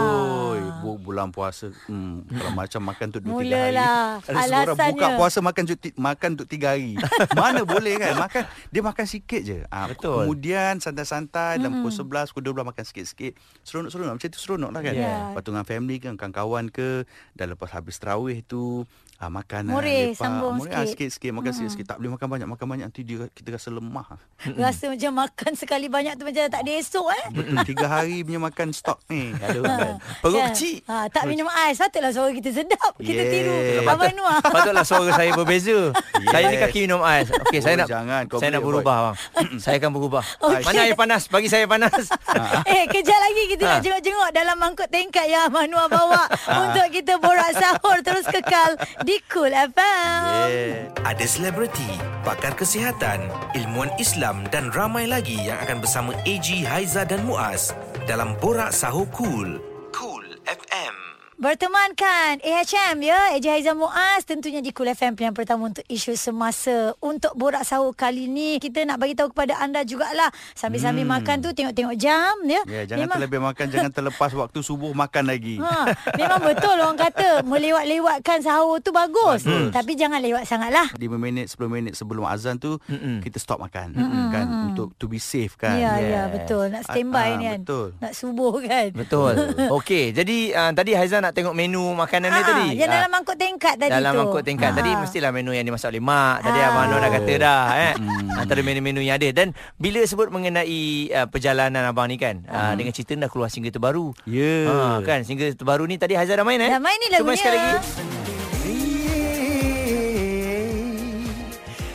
Oi, 0.54 0.62
bu, 0.80 0.96
bulan 1.02 1.34
puasa 1.34 1.74
hmm, 1.90 2.30
kalau 2.30 2.52
macam 2.64 2.80
makan 2.86 3.06
tu 3.10 3.18
2 3.18 3.26
3 3.26 3.34
hari. 3.34 3.34
Mulalah 3.34 4.06
Ada 4.22 4.46
seorang 4.46 4.76
buka 4.94 5.06
puasa 5.18 5.38
makan 5.42 5.62
tu, 5.66 5.74
makan 5.98 6.28
untuk 6.38 6.48
3 6.48 6.70
hari. 6.70 6.92
Mana 7.34 7.66
boleh 7.66 7.94
kan? 7.98 8.14
Makan 8.14 8.42
dia 8.70 8.82
makan 8.86 9.06
sikit 9.10 9.42
je. 9.42 9.58
Ah, 9.68 9.90
Betul. 9.90 10.30
Kemudian 10.30 10.78
santai-santai 10.78 11.58
dalam 11.58 11.82
pukul 11.82 11.92
11, 11.92 12.30
pukul 12.30 12.44
12 12.54 12.70
makan 12.70 12.84
sikit-sikit. 12.86 13.32
Seronok-seronok 13.66 14.14
macam 14.16 14.28
tu 14.30 14.38
seronok 14.38 14.70
lah 14.70 14.80
kan. 14.80 14.94
Ya. 14.94 15.14
Lepas 15.34 15.40
tu 15.42 15.50
dengan 15.50 15.66
family 15.66 15.96
ke 15.98 16.06
dengan 16.14 16.32
kawan 16.32 16.64
ke 16.70 17.02
dan 17.34 17.50
lepas 17.52 17.74
habis 17.74 17.98
tarawih 17.98 18.40
tu 18.46 18.86
ah, 19.18 19.30
makan 19.32 19.72
ah, 19.72 19.74
Moreh, 19.80 20.12
lepak. 20.12 20.20
sambung 20.20 20.54
Moreh, 20.60 20.72
ah, 20.74 20.84
sikit. 20.86 21.10
sikit-sikit 21.10 21.32
makan 21.34 21.52
sikit-sikit. 21.56 21.86
Tak 21.94 21.96
boleh 21.98 22.12
makan 22.14 22.28
banyak, 22.28 22.48
makan 22.48 22.66
banyak 22.66 22.86
nanti 22.92 23.02
dia, 23.02 23.26
kita 23.32 23.56
rasa 23.56 23.68
lemah. 23.72 24.06
Rasa 24.54 24.92
macam 24.92 25.12
makan 25.24 25.52
sekali 25.56 25.86
banyak 25.88 26.14
tu 26.20 26.24
macam 26.28 26.42
tak 26.52 26.62
ada 26.62 26.72
esok 26.76 27.06
eh. 27.10 27.24
Betul, 27.32 27.76
3 27.80 27.88
hari 27.88 28.16
punya 28.22 28.40
makan 28.42 28.68
stok 28.76 29.00
ni. 29.08 29.23
Aduh. 29.40 29.62
kan. 29.62 29.92
Perut 30.18 30.36
Kan? 30.36 30.48
kecil. 30.50 30.76
Ha, 30.84 30.96
tak 31.08 31.24
minum 31.24 31.46
ais. 31.46 31.76
Patutlah 31.76 32.10
suara 32.10 32.30
kita 32.30 32.50
sedap. 32.50 32.92
Kita 32.96 33.12
Yeah. 33.16 33.32
tiru 33.32 33.54
Abang 33.86 34.12
Noah. 34.12 34.40
Patutlah 34.40 34.82
suara 34.82 35.10
saya 35.12 35.30
berbeza. 35.38 35.78
Saya 36.26 36.44
ni 36.46 36.56
Yes. 36.56 36.62
kaki 36.62 36.78
minum 36.82 37.00
ais. 37.00 37.28
Okey, 37.30 37.60
saya 37.60 37.74
Oh, 37.74 37.80
nak 37.80 37.88
jangan. 37.88 38.22
Kau 38.26 38.36
saya 38.36 38.50
nak 38.50 38.62
berubah 38.62 38.96
bang. 39.02 39.16
saya 39.58 39.76
akan 39.78 39.90
berubah. 39.92 40.24
Okey. 40.46 40.64
Mana 40.64 40.80
air 40.82 40.94
panas? 40.94 41.22
Bagi 41.26 41.46
saya 41.46 41.64
panas. 41.64 41.94
eh, 42.70 42.84
kejap 42.86 43.18
lagi 43.18 43.42
kita 43.48 43.62
nak 43.62 43.72
Ha. 43.72 43.82
jenguk-jenguk 43.82 44.30
dalam 44.30 44.56
mangkuk 44.56 44.88
tingkat 44.88 45.26
yang 45.26 45.46
Abang 45.46 45.66
Noah 45.66 45.88
bawa 45.88 46.22
untuk 46.60 46.86
kita 46.90 47.16
borak 47.16 47.52
sahur 47.52 47.96
terus 48.00 48.26
kekal 48.26 48.74
di 49.02 49.16
Cool 49.26 49.50
FM. 49.50 50.46
Yeah. 50.46 51.04
Ada 51.04 51.24
selebriti, 51.24 51.90
pakar 52.22 52.52
kesihatan, 52.52 53.26
ilmuwan 53.54 53.92
Islam 53.96 54.42
dan 54.48 54.70
ramai 54.70 55.04
lagi 55.04 55.36
yang 55.38 55.58
akan 55.58 55.78
bersama 55.78 56.10
AG 56.24 56.48
Haiza 56.62 57.02
dan 57.02 57.22
Muaz 57.22 57.76
dalam 58.04 58.36
Borak 58.36 58.72
Sahur 58.72 59.08
Cool. 59.16 59.56
Cool 59.96 60.24
FM. 60.44 61.03
Bertemankan 61.34 62.38
AHM 62.40 62.96
ya 63.00 63.34
Eji 63.34 63.48
Haizan 63.48 63.74
Muaz 63.74 64.22
tentunya 64.22 64.58
di 64.58 64.70
Cool 64.70 64.86
FM 64.88 65.12
pilihan 65.12 65.30
pertama 65.30 65.66
untuk 65.66 65.82
isu 65.84 66.14
semasa 66.14 66.94
untuk 66.98 67.34
borak 67.34 67.62
sahur 67.62 67.90
kali 67.90 68.24
ni 68.24 68.56
kita 68.56 68.82
nak 68.82 68.96
bagi 68.96 69.12
tahu 69.12 69.28
kepada 69.28 69.58
anda 69.58 69.82
jugalah 69.82 70.30
sambil-sambil 70.52 71.02
Hmm. 71.02 71.10
makan 71.12 71.36
tu 71.40 71.50
tengok-tengok 71.50 71.96
jam 71.96 72.38
ya 72.44 72.62
Ya, 72.64 72.82
jangan 72.86 73.10
terlebih 73.12 73.40
makan, 73.40 73.66
jangan 73.66 73.90
terlepas 73.90 74.30
waktu 74.40 74.58
subuh 74.60 74.90
makan 74.90 75.24
lagi. 75.24 75.58
Ha, 75.58 75.90
memang 76.14 76.40
betul 76.40 76.76
orang 76.76 76.96
kata 76.96 77.42
melewat-lewatkan 77.42 78.38
sahur 78.40 78.78
tu 78.78 78.88
bagus, 78.90 79.42
tapi 79.68 79.94
jangan 79.94 80.18
lewat 80.18 80.44
sangatlah 80.44 80.86
5 80.92 81.02
minit 81.18 81.50
10 81.50 81.66
minit 81.68 81.92
sebelum 81.92 82.24
azan 82.24 82.56
tu 82.56 82.78
Mm-mm. 82.84 83.18
kita 83.20 83.36
stop 83.36 83.58
makan 83.58 83.90
kan 84.30 84.46
untuk 84.70 84.94
to 84.94 85.06
be 85.06 85.18
safe 85.18 85.54
kan. 85.54 85.74
Ya, 85.74 85.98
ya, 85.98 86.22
Yes. 86.22 86.26
betul. 86.32 86.64
Nak 86.68 86.82
standby 86.84 87.26
Ah, 87.26 87.34
ni 87.34 87.44
kan. 87.46 87.58
betul. 87.60 87.88
Nak 87.98 88.12
subuh 88.14 88.54
kan. 88.60 88.86
Betul. 88.92 89.32
Okey, 89.76 90.04
jadi 90.10 90.36
uh, 90.52 90.70
tadi 90.72 90.94
Haizan 90.94 91.23
nak 91.24 91.32
tengok 91.32 91.52
menu 91.52 91.80
makanan 91.90 92.28
ni 92.28 92.36
Ah, 92.36 92.44
tadi. 92.44 92.66
Yang 92.74 92.84
Ah, 92.84 92.94
dalam 92.94 93.10
mangkuk 93.10 93.36
tingkat 93.36 93.74
tadi 93.74 93.90
dalam 93.90 94.12
tu. 94.12 94.18
mangkuk 94.20 94.42
tingkat 94.42 94.70
Ah. 94.70 94.76
Tadi 94.76 94.90
mestilah 94.94 95.30
menu 95.30 95.50
yang 95.50 95.64
dimasak 95.64 95.88
oleh 95.88 96.00
mak 96.00 96.36
Tadi 96.40 96.58
Ah. 96.58 96.68
Abang 96.68 96.86
Nur 96.86 96.98
dah 96.98 97.10
kata 97.10 97.32
dah 97.38 97.62
eh? 97.80 97.92
Antara 98.40 98.60
menu-menu 98.60 99.00
yang 99.00 99.14
ada 99.14 99.28
Dan 99.32 99.48
bila 99.74 100.00
sebut 100.02 100.28
mengenai 100.28 100.80
uh, 101.08 101.26
Perjalanan 101.26 101.82
abang 101.82 102.04
ni 102.04 102.16
kan 102.16 102.44
uh, 102.44 102.72
Dengan 102.72 102.90
cerita 102.90 103.16
dah 103.16 103.26
keluar 103.26 103.48
single 103.48 103.70
terbaru 103.70 104.12
Ya. 104.24 104.54
Ah, 104.66 104.96
kan 105.00 105.22
single 105.22 105.50
terbaru 105.50 105.84
ni 105.84 105.96
tadi 105.96 106.12
Haizan 106.12 106.36
dah 106.36 106.44
main 106.44 106.58
eh? 106.58 106.68
Dah 106.68 106.78
main 106.78 106.94
ni 106.94 107.08
Cuba 107.08 107.24
lagunya. 107.24 107.38
sekali 107.38 107.56
lagi 107.56 107.78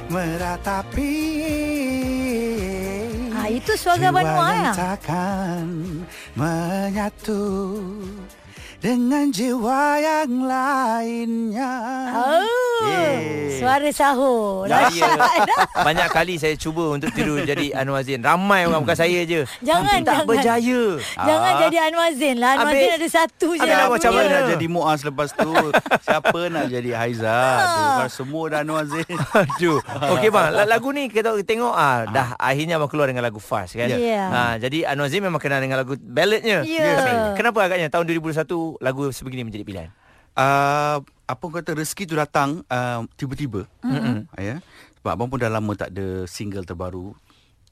Meratapi 0.09 1.13
Ha, 3.31 3.47
itu 3.47 3.71
suara 3.73 4.03
Abang 4.05 4.19
Noah 4.21 4.51
yang 4.51 4.65
ya. 4.65 4.73
takkan 4.75 5.65
menyatu 6.35 7.39
dengan 8.79 9.27
jiwa 9.27 9.81
yang 9.97 10.31
lainnya. 10.41 11.73
Oh, 12.09 12.47
Yeah. 12.79 13.59
suara 13.59 13.91
sahur. 13.91 14.63
Saya 14.63 14.87
Dahsyat. 14.87 15.19
banyak 15.77 16.07
kali 16.09 16.39
saya 16.39 16.55
cuba 16.55 16.95
untuk 16.95 17.11
tiru 17.11 17.43
jadi 17.43 17.75
Anwar 17.75 17.99
Zain. 18.01 18.23
Ramai 18.23 18.63
orang 18.63 18.79
bukan 18.79 18.95
saya 18.95 19.19
je. 19.21 19.43
Jangan, 19.67 19.99
Tapi 19.99 20.07
tak 20.07 20.15
jangan. 20.15 20.25
berjaya. 20.25 20.81
Jangan 21.11 21.51
Ah. 21.51 21.59
jadi 21.59 21.77
Anwar 21.83 22.09
Zain 22.15 22.37
lah. 22.39 22.55
Anwar 22.55 22.71
Zain 22.71 22.93
ada 22.95 23.07
satu 23.09 23.47
je. 23.51 23.59
lagunya. 23.59 23.91
Macam 23.91 24.11
mana 24.13 24.23
Ya. 24.23 24.31
nak 24.31 24.43
jadi 24.49 24.67
Muaz 24.71 24.99
lepas 25.03 25.29
tu? 25.29 25.51
Siapa 26.07 26.39
nak 26.47 26.65
jadi 26.65 26.89
Haiza? 26.95 27.35
Tu 27.59 27.83
kan 27.99 28.09
semua 28.09 28.43
dah 28.47 28.59
Anwar 28.63 28.83
Zain. 28.87 29.15
Aduh. 29.35 29.79
Okey 30.15 30.29
bang, 30.31 30.47
la- 30.55 30.69
lagu 30.69 30.89
ni 30.89 31.03
kita 31.05 31.35
tengok 31.43 31.75
ah 31.75 32.07
dah 32.07 32.39
akhirnya 32.39 32.79
abang 32.79 32.87
keluar 32.87 33.11
dengan 33.11 33.27
lagu 33.27 33.43
fast 33.43 33.75
kan. 33.75 33.91
Ya. 33.91 34.23
Ha, 34.25 34.41
jadi 34.55 34.87
Anwar 34.87 35.11
Zain 35.11 35.19
memang 35.19 35.37
kenal 35.37 35.59
dengan 35.59 35.83
lagu 35.83 35.99
balladnya. 35.99 36.63
Ya. 36.63 37.35
Kenapa 37.35 37.59
agaknya 37.61 37.91
tahun 37.91 38.07
2021 38.77 38.85
lagu 38.85 39.01
sebegini 39.09 39.41
menjadi 39.47 39.65
pilihan? 39.65 39.89
Uh, 40.37 41.01
apa 41.29 41.41
orang 41.45 41.61
kata 41.61 41.77
rezeki 41.77 42.03
tu 42.09 42.15
datang 42.15 42.61
uh, 42.69 43.03
tiba-tiba. 43.17 43.65
Mm-hmm. 43.81 44.33
Ya. 44.37 44.61
Sebab 45.01 45.11
abang 45.15 45.27
pun 45.27 45.41
dah 45.41 45.51
lama 45.51 45.73
tak 45.75 45.93
ada 45.95 46.25
single 46.25 46.65
terbaru. 46.65 47.13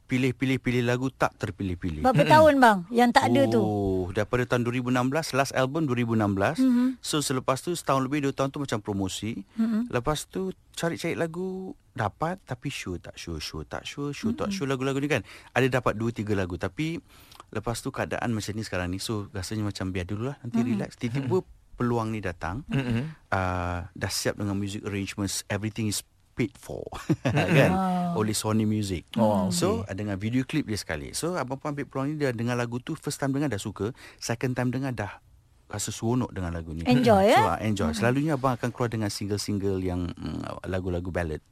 Pilih-pilih-pilih 0.08 0.88
lagu 0.88 1.12
tak 1.12 1.36
terpilih-pilih. 1.36 2.00
Berapa 2.00 2.24
tahun 2.24 2.64
bang 2.64 2.78
yang 2.96 3.12
tak 3.12 3.28
ada 3.28 3.44
tu? 3.52 3.60
Oh, 3.60 4.08
daripada 4.16 4.48
tahun 4.48 4.64
2016, 4.64 5.36
last 5.36 5.52
album 5.52 5.84
2016. 5.84 6.64
Mm-hmm. 6.64 6.88
So 7.04 7.20
selepas 7.20 7.60
tu 7.60 7.76
setahun 7.76 8.08
lebih 8.08 8.24
dua 8.24 8.32
tahun 8.32 8.56
tu 8.56 8.64
macam 8.64 8.80
promosi. 8.80 9.44
Mm-hmm. 9.60 9.92
Lepas 9.92 10.24
tu 10.32 10.56
cari-cari 10.80 11.20
lagu 11.20 11.76
dapat 11.92 12.40
tapi 12.48 12.72
show 12.72 12.96
tak 12.96 13.20
show, 13.20 13.36
show 13.42 13.68
tak 13.68 13.84
show, 13.84 14.16
show 14.16 14.32
mm-hmm. 14.32 14.48
tak 14.48 14.50
show 14.56 14.64
lagu-lagu 14.64 14.96
ni 15.04 15.12
kan. 15.12 15.28
Ada 15.52 15.84
dapat 15.84 16.00
dua 16.00 16.16
tiga 16.16 16.40
lagu 16.40 16.56
tapi 16.56 17.04
lepas 17.52 17.80
tu 17.80 17.90
keadaan 17.90 18.36
macam 18.36 18.52
ni 18.56 18.64
sekarang 18.64 18.88
ni. 18.92 19.00
So 19.00 19.32
rasanya 19.32 19.68
macam 19.68 19.92
biar 19.92 20.06
dululah 20.08 20.36
nanti 20.44 20.62
mm-hmm. 20.62 20.74
relax. 20.76 20.90
Tiba-tiba 21.00 21.38
peluang 21.78 22.12
ni 22.12 22.20
datang. 22.20 22.66
Mm-hmm. 22.68 23.32
Uh, 23.32 23.80
dah 23.88 24.12
siap 24.12 24.36
dengan 24.36 24.58
music 24.58 24.84
arrangements, 24.84 25.46
everything 25.48 25.88
is 25.88 26.02
paid 26.38 26.54
for 26.54 26.86
kan 27.58 27.72
oleh 28.14 28.38
Sony 28.38 28.70
Music. 28.70 29.10
Oh, 29.18 29.50
So 29.50 29.82
okay. 29.82 29.98
dengan 29.98 30.22
video 30.22 30.46
clip 30.46 30.70
dia 30.70 30.78
sekali. 30.78 31.18
So 31.18 31.34
abang 31.34 31.58
pun 31.58 31.74
ambil 31.74 31.90
peluang 31.90 32.08
ni 32.14 32.16
dia 32.22 32.30
dengar 32.30 32.54
lagu 32.54 32.78
tu 32.78 32.94
first 32.94 33.18
time 33.18 33.34
dengar 33.34 33.50
dah 33.50 33.58
suka, 33.58 33.90
second 34.22 34.54
time 34.54 34.70
dengar 34.70 34.94
dah 34.94 35.18
rasa 35.68 35.92
seronok 35.92 36.32
dengan 36.32 36.56
lagu 36.56 36.72
ni. 36.72 36.88
Enjoy, 36.88 37.28
so, 37.28 37.34
eh? 37.36 37.44
ah, 37.44 37.60
enjoy. 37.60 37.92
Selalunya 37.92 38.40
abang 38.40 38.56
akan 38.56 38.72
keluar 38.72 38.88
dengan 38.88 39.12
single-single 39.12 39.84
yang 39.84 40.08
mm, 40.16 40.64
lagu-lagu 40.64 41.12
ballad. 41.12 41.44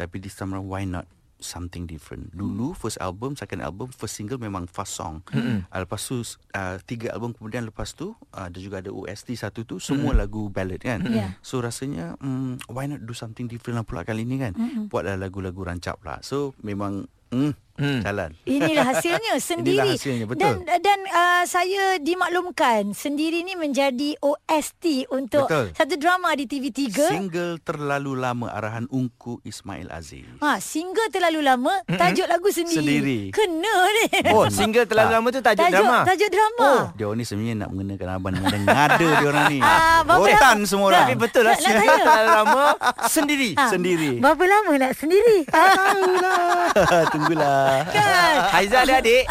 Tapi 0.00 0.16
this 0.24 0.32
time 0.38 0.56
around 0.56 0.70
why 0.72 0.88
not 0.88 1.04
something 1.48 1.86
different. 1.86 2.34
Dulu 2.34 2.74
first 2.74 2.98
album, 2.98 3.38
second 3.38 3.62
album, 3.62 3.90
first 3.94 4.18
single 4.18 4.36
memang 4.36 4.66
fast 4.66 4.98
song. 4.98 5.22
Uh, 5.32 5.62
lepas 5.82 6.00
tu 6.02 6.22
uh, 6.54 6.76
tiga 6.84 7.14
album 7.14 7.32
kemudian 7.32 7.66
lepas 7.66 7.94
tu 7.94 8.14
uh, 8.34 8.50
ada 8.50 8.58
juga 8.58 8.82
ada 8.82 8.90
OST 8.90 9.38
satu 9.38 9.62
tu 9.64 9.76
semua 9.78 10.12
mm-hmm. 10.12 10.20
lagu 10.20 10.42
ballad 10.50 10.80
kan. 10.82 11.02
Yeah. 11.06 11.38
So 11.40 11.62
rasanya 11.62 12.18
um, 12.20 12.58
why 12.70 12.90
not 12.90 13.06
do 13.06 13.14
something 13.14 13.46
different 13.46 13.80
lah 13.80 13.84
pula 13.86 14.02
kali 14.02 14.26
ni 14.26 14.42
kan. 14.42 14.54
Mm-hmm. 14.54 14.90
Buatlah 14.90 15.16
lagu-lagu 15.16 15.60
rancak 15.62 16.02
pula. 16.02 16.20
So 16.20 16.52
memang 16.62 17.08
mm, 17.32 17.65
Hmm. 17.76 18.00
jalan. 18.00 18.30
Inilah 18.48 18.84
hasilnya 18.92 19.34
sendiri. 19.36 19.84
Inilah 19.84 19.96
hasilnya, 20.00 20.26
betul. 20.26 20.44
Dan 20.64 20.80
dan 20.80 20.98
uh, 21.12 21.44
saya 21.44 22.00
dimaklumkan 22.00 22.96
sendiri 22.96 23.44
ni 23.44 23.52
menjadi 23.52 24.16
OST 24.20 25.12
untuk 25.12 25.46
Betul. 25.48 25.76
satu 25.76 25.94
drama 26.00 26.32
di 26.32 26.48
TV3. 26.48 26.88
Single 26.96 27.60
terlalu 27.60 28.16
lama 28.16 28.48
arahan 28.48 28.88
Ungku 28.88 29.44
Ismail 29.44 29.92
Aziz. 29.92 30.24
Ha, 30.40 30.56
single 30.58 31.08
terlalu 31.12 31.44
lama, 31.44 31.72
tajuk 31.86 32.24
lagu 32.24 32.48
sendiri. 32.48 32.80
Sendiri. 32.80 33.20
Kena 33.30 33.76
ni. 33.92 34.06
Oh, 34.32 34.48
single 34.48 34.88
terlalu 34.88 35.10
lama 35.12 35.26
tu 35.28 35.40
tajuk, 35.44 35.68
drama. 35.68 35.98
Tajuk 36.08 36.30
drama. 36.32 36.64
Oh, 36.64 36.82
dia 36.96 37.04
orang 37.06 37.18
ni 37.20 37.24
sebenarnya 37.28 37.54
nak 37.60 37.70
mengenakan 37.76 38.08
abang 38.16 38.34
dengan 38.34 38.60
ngada 38.64 39.08
dia 39.20 39.26
orang 39.28 39.46
ni. 39.52 39.60
Ah, 39.60 40.00
Rotan 40.06 40.56
lama? 40.64 40.68
semua 40.68 40.86
orang. 40.88 41.06
Tapi 41.06 41.14
betul 41.20 41.42
lah 41.44 41.56
single 41.60 41.84
tanya. 41.84 42.04
terlalu 42.04 42.28
lama 42.32 42.64
sendiri. 43.06 43.50
Ha, 43.54 43.64
sendiri. 43.68 44.10
Berapa 44.18 44.44
lama 44.48 44.72
nak 44.80 44.92
sendiri? 44.96 45.38
Tunggulah. 47.12 47.64
kan? 47.90 48.34
Haiza 48.54 48.76
ada 48.82 48.94
adik? 49.00 49.24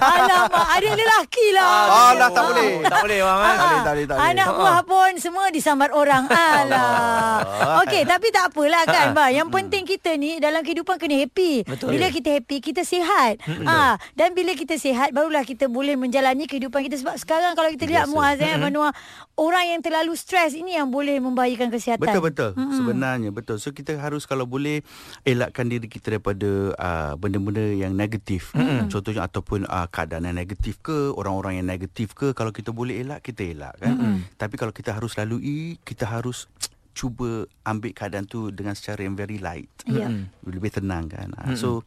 Alamak, 0.00 0.66
ada 0.78 0.88
lelaki 0.92 1.46
lah. 1.54 1.70
Ah, 1.88 2.10
dah 2.16 2.30
tak 2.30 2.44
boleh. 2.50 2.70
Tak 2.86 3.00
boleh 3.04 3.18
bang 3.22 3.38
kan? 3.38 3.52
Tak 3.52 3.66
boleh, 3.66 4.06
tak 4.06 4.16
boleh. 4.16 4.30
Anak 4.32 4.48
buah 4.56 4.80
pun 4.84 5.10
semua 5.18 5.44
disambar 5.54 5.90
orang. 5.94 6.24
Alah. 6.32 7.82
Okey, 7.86 8.02
tapi 8.04 8.26
tak 8.34 8.52
apalah 8.52 8.84
kan, 8.84 9.06
bang. 9.16 9.30
Yang 9.42 9.48
penting 9.54 9.82
kita 9.86 10.10
ni 10.18 10.38
dalam 10.42 10.60
kehidupan 10.66 10.96
kena 10.98 11.22
happy. 11.22 11.64
Betul. 11.66 11.94
Bila 11.94 12.06
kita 12.10 12.28
happy, 12.40 12.56
kita 12.58 12.82
sihat. 12.82 13.40
Ha, 13.46 13.96
dan 14.18 14.34
bila 14.34 14.52
kita 14.56 14.76
sihat, 14.76 15.14
barulah 15.14 15.42
kita 15.46 15.68
boleh 15.68 15.94
menjalani 15.94 16.44
kehidupan 16.50 16.84
kita 16.86 16.98
sebab 17.00 17.16
sekarang 17.18 17.52
kalau 17.54 17.70
kita 17.70 17.84
lihat 17.88 18.06
Muaz 18.10 18.38
eh, 18.42 18.58
Noah, 18.72 18.94
orang 19.36 19.76
yang 19.76 19.80
terlalu 19.84 20.16
stres 20.16 20.56
ini 20.56 20.76
yang 20.76 20.88
boleh 20.88 21.18
membahayakan 21.20 21.68
kesihatan. 21.72 22.02
Betul 22.02 22.22
betul. 22.24 22.50
Mm-hmm. 22.56 22.76
Sebenarnya 22.76 23.30
betul. 23.30 23.56
So 23.60 23.70
kita 23.70 23.96
harus 23.96 24.24
kalau 24.24 24.44
boleh 24.48 24.80
elakkan 25.22 25.68
diri 25.68 25.86
kita 25.86 26.16
daripada 26.16 26.76
uh, 26.76 27.12
benda-benda 27.16 27.61
yang 27.70 27.94
negatif. 27.94 28.50
Mm-hmm. 28.52 28.90
Contohnya 28.90 29.22
ataupun 29.26 29.64
uh, 29.70 29.86
keadaan 29.88 30.26
yang 30.26 30.36
negatif 30.36 30.82
ke, 30.82 31.14
orang-orang 31.14 31.62
yang 31.62 31.68
negatif 31.68 32.12
ke, 32.12 32.34
kalau 32.34 32.50
kita 32.50 32.74
boleh 32.74 32.98
elak 33.00 33.22
kita 33.22 33.54
elak 33.54 33.78
kan. 33.78 33.94
Mm-hmm. 33.94 34.16
Tapi 34.36 34.54
kalau 34.58 34.72
kita 34.74 34.96
harus 34.96 35.14
lalui, 35.14 35.78
kita 35.86 36.10
harus 36.10 36.50
cuba 36.98 37.48
ambil 37.64 37.96
keadaan 37.96 38.28
tu 38.28 38.52
dengan 38.52 38.76
secara 38.76 39.06
yang 39.06 39.16
very 39.16 39.40
light. 39.40 39.70
Ya. 39.88 40.12
Lebih 40.44 40.82
tenang 40.82 41.08
kan. 41.08 41.32
Mm-hmm. 41.32 41.56
So 41.56 41.86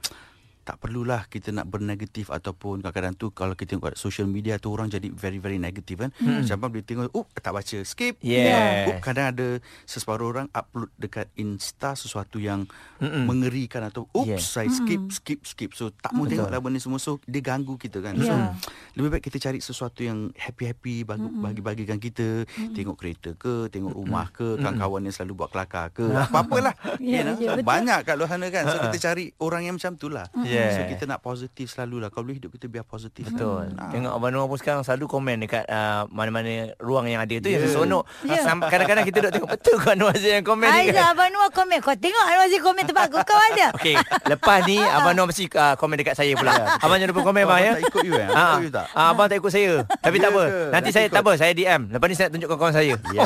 tak 0.66 0.82
perlulah 0.82 1.30
kita 1.30 1.54
nak 1.54 1.70
bernegatif 1.70 2.34
ataupun 2.34 2.82
kadang-kadang 2.82 3.14
tu 3.14 3.30
kalau 3.30 3.54
kita 3.54 3.78
tengok 3.78 3.94
kat 3.94 4.02
social 4.02 4.26
media 4.26 4.58
tu 4.58 4.74
orang 4.74 4.90
jadi 4.90 5.14
very 5.14 5.38
very 5.38 5.62
negatif 5.62 6.02
kan. 6.02 6.10
Hmm. 6.18 6.42
Macam 6.42 6.56
apa 6.58 6.68
boleh 6.68 6.82
tengok, 6.82 7.06
"Oh, 7.14 7.30
tak 7.32 7.54
baca, 7.54 7.78
skip." 7.86 8.18
Yeah. 8.20 8.90
Oh, 8.90 8.98
kadang 8.98 9.30
ada 9.30 9.48
seseparuh 9.86 10.26
orang 10.26 10.48
upload 10.50 10.90
dekat 10.98 11.30
Insta 11.36 11.94
sesuatu 11.94 12.42
yang 12.42 12.66
Mm-mm. 12.98 13.30
mengerikan 13.30 13.86
atau 13.86 14.10
oops, 14.10 14.26
Yeah. 14.26 14.42
yeah. 14.42 14.66
saya 14.66 14.70
skip, 14.74 15.14
skip, 15.14 15.40
skip. 15.46 15.72
So 15.72 15.94
tak 15.94 16.18
mau 16.18 16.26
tengok 16.26 16.50
lah 16.50 16.58
benda 16.58 16.82
semua 16.82 16.98
so 16.98 17.22
dia 17.24 17.46
ganggu 17.46 17.78
kita 17.78 18.02
kan. 18.02 18.18
So 18.18 18.34
Yeah. 18.34 18.58
lebih 18.98 19.10
baik 19.14 19.30
kita 19.30 19.38
cari 19.38 19.62
sesuatu 19.62 20.02
yang 20.02 20.34
happy-happy 20.34 21.06
bagi 21.06 21.30
bagi-bagikan 21.30 22.02
kita, 22.02 22.42
tengok 22.74 22.98
kereta 22.98 23.38
ke, 23.38 23.70
tengok 23.70 23.94
rumah 23.94 24.34
ke, 24.34 24.58
kawan-kawan 24.58 25.06
yang 25.06 25.14
selalu 25.14 25.46
buat 25.46 25.54
kelakar 25.54 25.94
ke, 25.94 26.10
apa-apalah. 26.10 26.74
Ya, 26.98 27.22
You 27.22 27.24
know, 27.28 27.36
ya, 27.38 27.52
betul. 27.60 27.68
banyak 27.68 28.00
kat 28.02 28.16
luar 28.16 28.30
sana 28.32 28.48
kan. 28.50 28.64
So 28.66 28.78
kita 28.82 28.98
cari 28.98 29.30
orang 29.38 29.62
yang 29.68 29.76
macam 29.78 29.94
tu 29.94 30.08
lah. 30.10 30.26
Yeah. 30.42 30.55
So 30.72 30.82
kita 30.86 31.04
nak 31.06 31.20
positif 31.20 31.68
selalulah. 31.68 32.08
Kalau 32.08 32.24
boleh 32.24 32.38
hidup 32.38 32.52
kita 32.52 32.66
biar 32.66 32.84
positif. 32.84 33.24
Betul. 33.26 33.72
Ah. 33.74 33.90
Tengok 33.90 34.12
Abang 34.12 34.32
Noah 34.32 34.46
pun 34.46 34.56
sekarang 34.56 34.82
selalu 34.82 35.06
komen 35.08 35.36
dekat 35.40 35.64
uh, 35.66 36.06
mana-mana 36.10 36.50
ruang 36.78 37.06
yang 37.06 37.20
ada 37.20 37.36
tu 37.36 37.46
yeah. 37.46 37.58
yang 37.58 37.64
Ya. 37.64 37.72
seronok. 37.72 38.04
Ya. 38.22 38.30
Yeah. 38.32 38.44
Sampai 38.44 38.68
kadang-kadang 38.68 39.04
kita 39.04 39.18
duk 39.22 39.32
tengok 39.34 39.50
betul 39.52 39.76
kan 39.78 39.94
Anwar 39.96 40.16
Zain 40.16 40.34
yang 40.36 40.46
komen 40.46 40.66
ni 40.66 40.80
Aizah, 40.84 40.96
kan. 40.96 41.12
Abang 41.12 41.30
Noah 41.30 41.50
komen. 41.50 41.78
Kau 41.80 41.94
tengok 41.94 42.24
Anwar 42.24 42.48
Zain 42.48 42.62
komen 42.62 42.84
tempat 42.84 43.04
aku. 43.06 43.18
Kau 43.22 43.40
ada? 43.40 43.68
Okey, 43.78 43.96
lepas 44.26 44.60
ni 44.64 44.78
Abang 44.98 45.14
Noah 45.14 45.28
mesti 45.28 45.46
uh, 45.50 45.76
komen 45.76 45.96
dekat 45.98 46.14
saya 46.14 46.34
pula. 46.34 46.52
abang 46.78 46.96
jangan 46.96 47.10
lupa 47.10 47.22
komen 47.24 47.42
Oh, 47.42 47.48
bang 47.48 47.60
ya. 47.60 47.66
abang 47.68 47.76
tak 47.76 47.86
ikut 47.86 48.04
you, 48.04 48.14
eh? 48.16 48.28
Ah, 48.28 48.54
Ikut 48.54 48.64
you 48.64 48.72
tak? 48.72 48.86
ah, 48.92 49.08
abang 49.10 49.28
tak 49.28 49.38
ikut 49.38 49.52
saya. 49.52 49.74
Tapi 50.06 50.18
tak 50.18 50.24
Ya 50.24 50.30
apa. 50.32 50.44
ke? 50.44 50.62
Nanti 50.72 50.90
saya 50.90 51.06
ikut. 51.06 51.14
tak 51.14 51.22
apa, 51.22 51.32
saya 51.36 51.52
DM. 51.52 51.82
Lepas 51.90 52.08
ni 52.08 52.16
saya 52.16 52.28
tunjuk 52.28 52.48
kawan-kawan 52.48 52.74
saya. 52.74 52.94
Ya. 53.12 53.24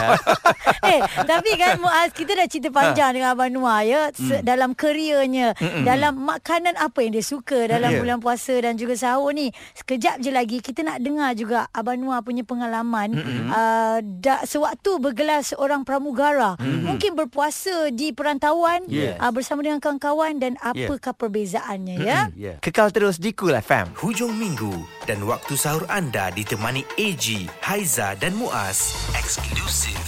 eh, 0.86 1.00
tapi 1.24 1.52
kan 1.56 1.78
Muaz 1.78 2.10
kita 2.12 2.32
dah 2.34 2.46
cerita 2.46 2.70
Ha. 2.70 2.76
panjang 2.76 3.12
dengan 3.12 3.30
Abang 3.32 3.50
Noah 3.50 3.82
ya 3.82 4.02
se- 4.12 4.42
dalam 4.42 4.72
kerjanya, 4.74 5.52
dalam 5.82 6.13
makanan 6.20 6.76
apa 6.76 7.00
yang 7.00 7.12
dia 7.12 7.18
suka 7.19 7.67
dalam 7.67 7.89
Ya. 7.89 7.99
bulan 7.99 8.17
puasa 8.17 8.53
dan 8.55 8.73
juga 8.73 8.93
sahur 8.93 9.32
ni. 9.32 9.49
Sekejap 9.73 10.19
je 10.19 10.29
lagi 10.29 10.58
kita 10.60 10.82
nak 10.82 10.99
dengar 10.99 11.34
juga 11.34 11.67
Abang 11.69 11.95
Noah 11.95 12.19
punya 12.19 12.41
pengalaman 12.41 13.13
uh, 13.47 13.97
da, 14.01 14.41
sewaktu 14.43 14.97
bergelar 14.97 15.41
seorang 15.41 15.84
pramugara. 15.84 16.55
Mungkin 16.60 17.13
berpuasa 17.13 17.89
di 17.89 18.10
perantauan 18.10 18.86
Yes. 18.86 19.17
uh, 19.17 19.29
bersama 19.29 19.62
dengan 19.62 19.77
kawan-kawan 19.77 20.38
dan 20.38 20.55
apakah 20.58 21.12
perbezaannya 21.12 21.95
ya. 21.99 22.19
Ya. 22.34 22.53
Kekal 22.60 22.89
terus 22.89 23.17
di 23.17 23.34
Cool 23.34 23.53
FM. 23.55 23.93
Hujung 23.97 24.34
minggu 24.34 24.71
dan 25.03 25.19
waktu 25.23 25.53
sahur 25.53 25.84
anda 25.88 26.29
ditemani 26.29 26.86
AG, 26.95 27.49
Haiza 27.60 28.15
dan 28.15 28.39
Muaz. 28.39 28.95
Eksklusif 29.13 29.99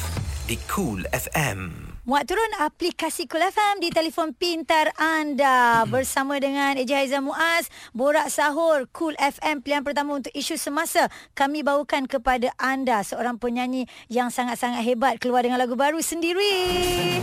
di 0.45 0.55
Cool 0.65 1.03
FM. 1.11 1.90
Muat 2.01 2.25
turun 2.25 2.49
aplikasi 2.57 3.29
Cool 3.29 3.45
FM 3.45 3.77
di 3.77 3.93
telefon 3.93 4.33
pintar 4.33 4.89
anda 4.97 5.85
bersama 5.85 6.41
dengan 6.41 6.73
Eja 6.73 6.97
Haizan 6.97 7.21
Muaz. 7.21 7.69
Borak 7.93 8.25
Sahur 8.33 8.89
Cool 8.89 9.13
FM 9.21 9.61
pilihan 9.61 9.85
pertama 9.85 10.17
untuk 10.17 10.33
isu 10.33 10.57
semasa. 10.57 11.13
Kami 11.37 11.61
bawakan 11.61 12.09
kepada 12.09 12.57
anda 12.57 13.05
seorang 13.05 13.37
penyanyi 13.37 13.85
yang 14.09 14.33
sangat-sangat 14.33 14.81
hebat 14.81 15.21
keluar 15.21 15.45
dengan 15.45 15.61
lagu 15.61 15.77
baru 15.77 16.01
sendiri. 16.01 17.21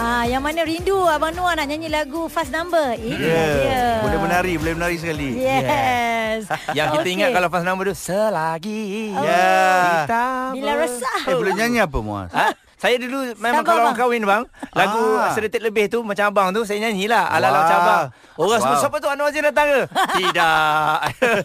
Ah, 0.00 0.24
yang 0.24 0.40
mana 0.40 0.64
rindu 0.64 0.96
Abang 1.04 1.28
Noah 1.30 1.52
nak 1.52 1.68
nyanyi 1.68 1.92
lagu 1.92 2.24
Fast 2.26 2.48
Number. 2.48 2.96
Ini 2.96 3.20
Ya. 3.20 3.44
dia. 3.52 3.84
Boleh 4.00 4.18
menari, 4.18 4.52
boleh 4.56 4.72
menari 4.72 4.96
sekali. 4.96 5.36
Yes. 5.36 6.48
Yang 6.78 6.88
kita 6.96 7.04
Okey. 7.04 7.14
ingat 7.14 7.28
kalau 7.30 7.48
pas 7.52 7.60
nama 7.60 7.76
tu 7.76 7.92
selagi 7.92 9.12
Ya. 9.12 9.60
kita 10.00 10.24
Bila 10.56 10.72
resah. 10.80 11.20
Eh, 11.22 11.36
boleh 11.36 11.52
nyanyi 11.52 11.84
apa 11.84 11.98
Muaz? 12.00 12.32
Ha? 12.32 12.48
Saya 12.80 12.96
dulu 12.96 13.36
memang 13.36 13.60
Sabar, 13.60 13.68
kalau 13.68 13.80
orang 13.82 13.92
kahwin 13.94 14.24
bang, 14.24 14.42
lagu 14.72 15.04
Ah. 15.14 15.28
sedetik 15.30 15.60
lebih 15.60 15.84
tu 15.86 16.00
macam 16.00 16.24
abang 16.26 16.48
tu 16.48 16.64
saya 16.64 16.80
nyanyilah 16.80 17.28
ala-ala 17.28 17.48
Wah. 17.50 17.60
macam 17.60 17.76
abang. 17.78 18.04
Orang 18.34 18.58
semua 18.58 18.72
Wow. 18.72 18.80
siapa 18.80 18.96
tu 18.96 19.06
Anwar 19.06 19.28
Zain 19.28 19.44
datang 19.44 19.66
ke? 19.68 19.80
Tidak. 20.18 20.96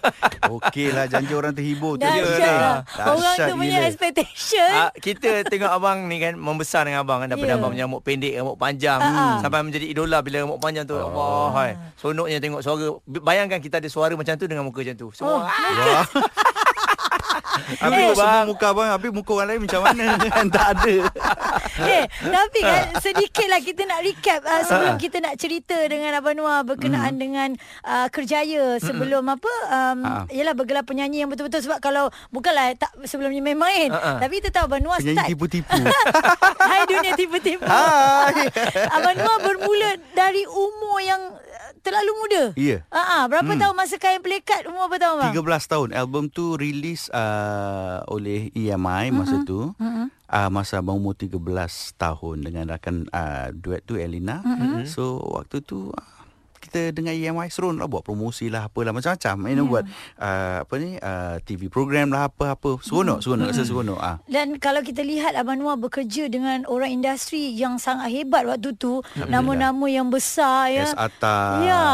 Okey 0.56 0.88
lah 0.90 1.06
janji 1.06 1.34
orang 1.34 1.52
terhibur 1.52 1.94
tu. 1.94 2.08
Dahsyat 2.08 2.56
lah. 2.56 2.78
Orang 3.06 3.36
tu 3.36 3.54
punya 3.54 3.78
gila. 3.78 3.88
expectation. 3.90 4.72
Ah, 4.72 4.92
kita 4.96 5.44
tengok 5.44 5.68
abang 5.70 6.08
ni 6.08 6.18
kan 6.18 6.34
membesar 6.34 6.84
dengan 6.84 7.04
abang 7.04 7.20
kan 7.20 7.28
daripada 7.28 7.52
Ya. 7.52 7.58
abang 7.58 7.70
punya 7.70 7.84
rambut 7.84 8.02
pendek 8.02 8.34
rambut 8.34 8.56
panjang 8.56 9.00
ah. 9.00 9.38
sampai 9.40 9.60
menjadi 9.62 9.86
idola 9.88 10.18
bila 10.22 10.38
rambut 10.40 10.60
panjang 10.60 10.86
tu 10.86 10.96
Allah 10.96 11.52
hai 11.54 11.72
sonoknya 11.96 12.40
tengok 12.40 12.62
suara 12.62 12.88
bayangkan 13.06 13.60
kita 13.60 13.78
ada 13.78 13.90
suara 13.90 14.14
macam 14.14 14.34
tu 14.34 14.46
dengan 14.46 14.64
muka 14.64 14.80
macam 14.82 14.96
tu 14.96 15.08
Oh, 15.08 15.12
semua 15.12 15.46
ah, 15.46 16.08
Habis 17.76 17.98
Eh, 17.98 18.14
semua 18.14 18.46
muka 18.46 18.66
abang 18.68 18.88
Habis 18.88 19.12
muka 19.12 19.32
orang 19.34 19.48
lain 19.50 19.62
macam 19.64 19.82
mana? 19.82 20.06
Kan 20.36 20.48
Tak 20.48 20.68
ada. 20.76 20.96
Eh, 21.78 22.04
tapi 22.08 22.60
kan 22.62 22.84
sedikit 22.98 23.48
lah 23.48 23.60
kita 23.60 23.84
nak 23.84 24.00
recap 24.00 24.40
uh, 24.42 24.64
sebelum 24.64 24.96
kita 24.96 25.18
nak 25.20 25.36
cerita 25.36 25.76
dengan 25.84 26.14
Abang 26.14 26.34
Noah 26.34 26.64
berkenaan 26.64 27.16
dengan 27.16 27.52
uh, 27.84 28.08
kerjaya 28.08 28.78
sebelum 28.78 29.26
apa 29.28 29.52
um, 29.68 29.98
Ah. 29.98 30.24
ialah 30.30 30.54
bergelar 30.54 30.84
penyanyi 30.84 31.20
yang 31.20 31.30
betul-betul 31.30 31.60
sebab 31.62 31.80
kalau 31.80 32.08
bukanlah 32.30 32.72
tak 32.74 32.92
sebelumnya 33.04 33.42
main-main 33.42 33.90
Ah, 33.90 34.00
ah. 34.08 34.18
tapi 34.20 34.40
kita 34.40 34.54
tahu 34.54 34.66
Abang 34.68 34.82
Noah 34.82 35.00
Penyanyi 35.00 35.18
start. 35.18 35.30
tipu-tipu. 35.30 35.80
Hai 36.70 36.82
dunia 36.86 37.12
tipu-tipu. 37.14 37.64
Hai. 37.66 38.46
Abang 38.90 39.16
Noah 39.16 39.40
bermula 39.42 39.90
dari 40.14 40.44
umur 40.46 40.98
yang 41.02 41.22
terlalu 41.86 42.12
muda. 42.18 42.44
Ya. 42.58 42.82
Ah, 42.90 43.22
ah, 43.22 43.24
berapa 43.30 43.54
hmm. 43.54 43.62
tahun 43.62 43.76
masa 43.78 44.02
kain 44.02 44.26
pelekat 44.26 44.66
umur 44.66 44.90
berapa 44.90 45.14
tahun 45.14 45.16
bang? 45.22 45.34
13 45.62 45.72
tahun 45.72 45.90
Album 45.94 46.24
tu 46.34 46.58
release 46.58 47.14
uh, 47.14 48.02
oleh 48.10 48.50
EMI 48.58 49.14
masa 49.14 49.36
Mm-hmm. 49.36 49.50
tu 49.52 49.60
uh, 49.76 50.50
Masa 50.50 50.80
abang 50.80 50.96
umur 50.96 51.12
13 51.12 51.36
tahun 52.00 52.38
Dengan 52.40 52.72
rakan 52.72 53.12
uh, 53.12 53.52
duet 53.52 53.84
tu 53.84 54.00
Elina 54.00 54.40
Mm-hmm. 54.40 54.88
So 54.88 55.20
waktu 55.20 55.60
tu 55.60 55.92
uh, 55.92 56.15
kita 56.76 56.92
dengan 56.92 57.16
EMI 57.16 57.48
seronok 57.48 57.80
lah 57.80 57.88
buat 57.88 58.04
promosi 58.04 58.52
lah 58.52 58.68
apalah 58.68 58.92
macam-macam. 58.92 59.36
You 59.48 59.56
know 59.56 59.66
buat 59.72 59.88
uh, 60.20 60.68
apa 60.68 60.74
ni 60.76 61.00
uh, 61.00 61.40
TV 61.40 61.72
program 61.72 62.12
lah 62.12 62.28
apa-apa 62.28 62.84
seronok 62.84 63.24
seronok 63.24 63.48
rasa 63.56 63.64
seronok 63.64 64.00
ah. 64.04 64.20
Dan 64.28 64.60
kalau 64.60 64.84
kita 64.84 65.00
lihat 65.00 65.40
Abang 65.40 65.64
Noah 65.64 65.80
bekerja 65.80 66.28
dengan 66.28 66.68
orang 66.68 66.92
industri 66.92 67.56
yang 67.56 67.80
sangat 67.80 68.12
hebat 68.12 68.44
waktu 68.44 68.76
tu, 68.76 69.00
nama-nama 69.16 69.88
yang 69.88 70.12
besar 70.12 70.68
ya. 70.68 70.92
S 70.92 70.94
Atta 71.00 71.64
Ya. 71.64 71.86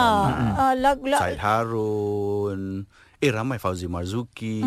Uh, 0.57 0.73
lagu 0.81 1.05
Said 1.13 1.37
Harun. 1.37 2.89
Eh 3.21 3.29
ramai 3.29 3.61
Fauzi 3.61 3.85
Marzuki 3.85 4.65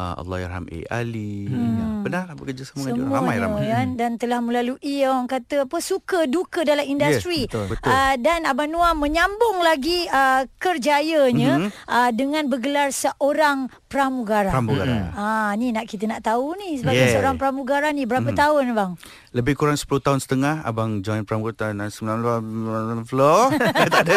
uh, 0.00 0.16
Allahyarham 0.16 0.64
A 0.66 0.78
Ali 0.96 1.44
ya, 1.44 1.84
pernah 2.00 2.22
lah 2.24 2.34
bekerja 2.34 2.64
sama 2.64 2.88
dengan 2.88 3.04
dia 3.04 3.12
ramai 3.12 3.36
ramai 3.36 3.62
ya, 3.66 3.84
dan 3.92 4.16
telah 4.16 4.40
melalui 4.40 4.78
orang 5.04 5.28
kata 5.28 5.68
apa 5.68 5.78
suka 5.78 6.24
duka 6.24 6.64
dalam 6.64 6.82
industri. 6.82 7.44
betul, 7.44 7.68
betul. 7.68 7.84
Uh, 7.86 8.16
dan 8.16 8.48
Abang 8.48 8.66
Noah 8.66 8.96
menyambung 8.96 9.60
lagi 9.60 10.08
uh, 10.08 10.48
kerjayanya 10.56 11.52
Mhm. 11.60 11.68
uh, 11.84 12.10
dengan 12.10 12.48
bergelar 12.48 12.88
seorang 12.90 13.68
pramugara. 13.86 14.48
Pramugara 14.48 15.12
Ah 15.12 15.52
ni 15.52 15.68
nak 15.68 15.84
kita 15.84 16.06
nak 16.06 16.22
tahu 16.22 16.56
ni 16.56 16.78
sebagai 16.78 16.98
Yeah. 17.00 17.12
seorang 17.12 17.36
pramugara 17.36 17.90
ni 17.90 18.04
berapa 18.04 18.30
tahun 18.30 18.70
bang? 18.70 18.92
Lebih 19.30 19.54
kurang 19.54 19.74
10 19.74 19.88
tahun 20.00 20.18
setengah 20.18 20.62
Abang 20.62 21.00
join 21.00 21.22
Pramugara 21.22 21.72
tahun 21.72 21.90
90 21.90 23.04
floor 23.04 23.50
Tak 23.90 24.02
ada 24.04 24.16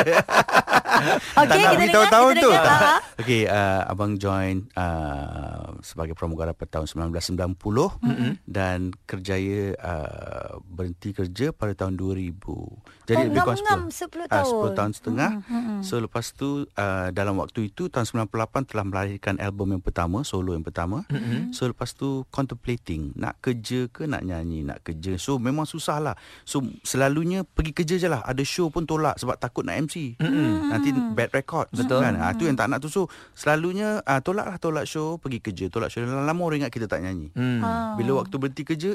Okey 1.41 1.63
kita 1.63 1.85
dengar 1.89 2.09
tahun 2.09 2.33
kita 2.37 2.43
tu. 2.43 2.51
Okey 3.21 3.41
uh, 3.49 3.81
Abang 3.89 4.13
join 4.17 4.67
uh, 4.77 5.77
Sebagai 5.81 6.13
pramugara 6.17 6.53
pada 6.53 6.79
tahun 6.81 7.11
1990 7.13 7.55
mm-hmm. 7.57 8.31
Dan 8.45 8.93
kerjaya 9.05 9.73
uh, 9.77 10.61
Berhenti 10.63 11.13
kerja 11.13 11.53
pada 11.53 11.73
tahun 11.73 11.97
2000 11.97 13.02
Jadi 13.03 13.15
Oh, 13.15 13.25
lebih 13.25 13.41
kurang 13.41 13.57
ngam-ngam 13.57 13.81
10 13.87 14.09
10 14.25 14.31
tahun. 14.31 14.45
uh, 14.47 14.65
10 14.65 14.77
tahun 14.77 14.91
setengah 14.93 15.31
mm-hmm. 15.43 15.79
So 15.81 15.93
lepas 15.99 16.25
tu 16.31 16.49
uh, 16.65 17.07
Dalam 17.09 17.35
waktu 17.35 17.67
itu 17.67 17.85
Tahun 17.85 18.07
98 18.07 18.31
telah 18.65 18.83
melahirkan 18.83 19.35
album 19.37 19.71
yang 19.71 19.79
pertama 19.79 20.21
Solo 20.21 20.51
yang 20.51 20.61
pertama 20.61 21.03
mm-hmm. 21.05 21.51
So 21.51 21.67
lepas 21.67 21.91
tu 21.91 22.23
Contemplating 22.29 23.11
Nak 23.13 23.39
kerja 23.39 23.87
ke 23.87 24.03
nak 24.03 24.21
nyanyi 24.21 24.63
Nak 24.63 24.81
kerja 24.81 25.15
So 25.15 25.35
memang 25.35 25.63
susah 25.63 25.99
lah 25.99 26.15
So 26.41 26.63
selalunya 26.81 27.43
Pergi 27.43 27.71
kerja 27.73 27.95
je 27.97 28.07
lah 28.07 28.21
Ada 28.21 28.41
show 28.41 28.67
pun 28.67 28.83
tolak 28.83 29.15
Sebab 29.15 29.35
takut 29.35 29.61
nak 29.61 29.79
MC 29.79 30.15
mm-hmm. 30.15 30.51
Nanti 30.69 30.89
bad 31.13 31.29
record 31.31 31.67
Betul 31.69 31.99
kan? 31.99 32.15
ha, 32.15 32.31
Tu 32.31 32.45
yang 32.45 32.55
tak 32.55 32.67
nak 32.67 32.79
tu 32.79 32.87
So 32.87 33.05
selalunya 33.33 33.99
uh, 34.01 34.19
Tolak 34.19 34.45
lah 34.45 34.57
tolak 34.57 34.85
show 34.85 35.17
Pergi 35.17 35.39
kerja 35.39 35.65
Tolak 35.67 35.89
show 35.89 36.01
Lama 36.01 36.41
orang 36.41 36.61
ingat 36.61 36.71
kita 36.71 36.85
tak 36.85 37.01
nyanyi 37.01 37.27
Hmm. 37.33 37.59
Ah. 37.59 37.95
Bila 37.95 38.19
waktu 38.19 38.35
berhenti 38.35 38.63
kerja 38.63 38.93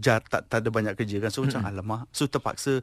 jar, 0.00 0.24
tak, 0.24 0.48
tak 0.48 0.64
ada 0.64 0.68
banyak 0.72 0.96
kerja 0.96 1.20
kan. 1.20 1.30
So 1.30 1.44
macam 1.44 1.62
alamak. 1.68 2.08
So 2.10 2.26
terpaksa 2.26 2.80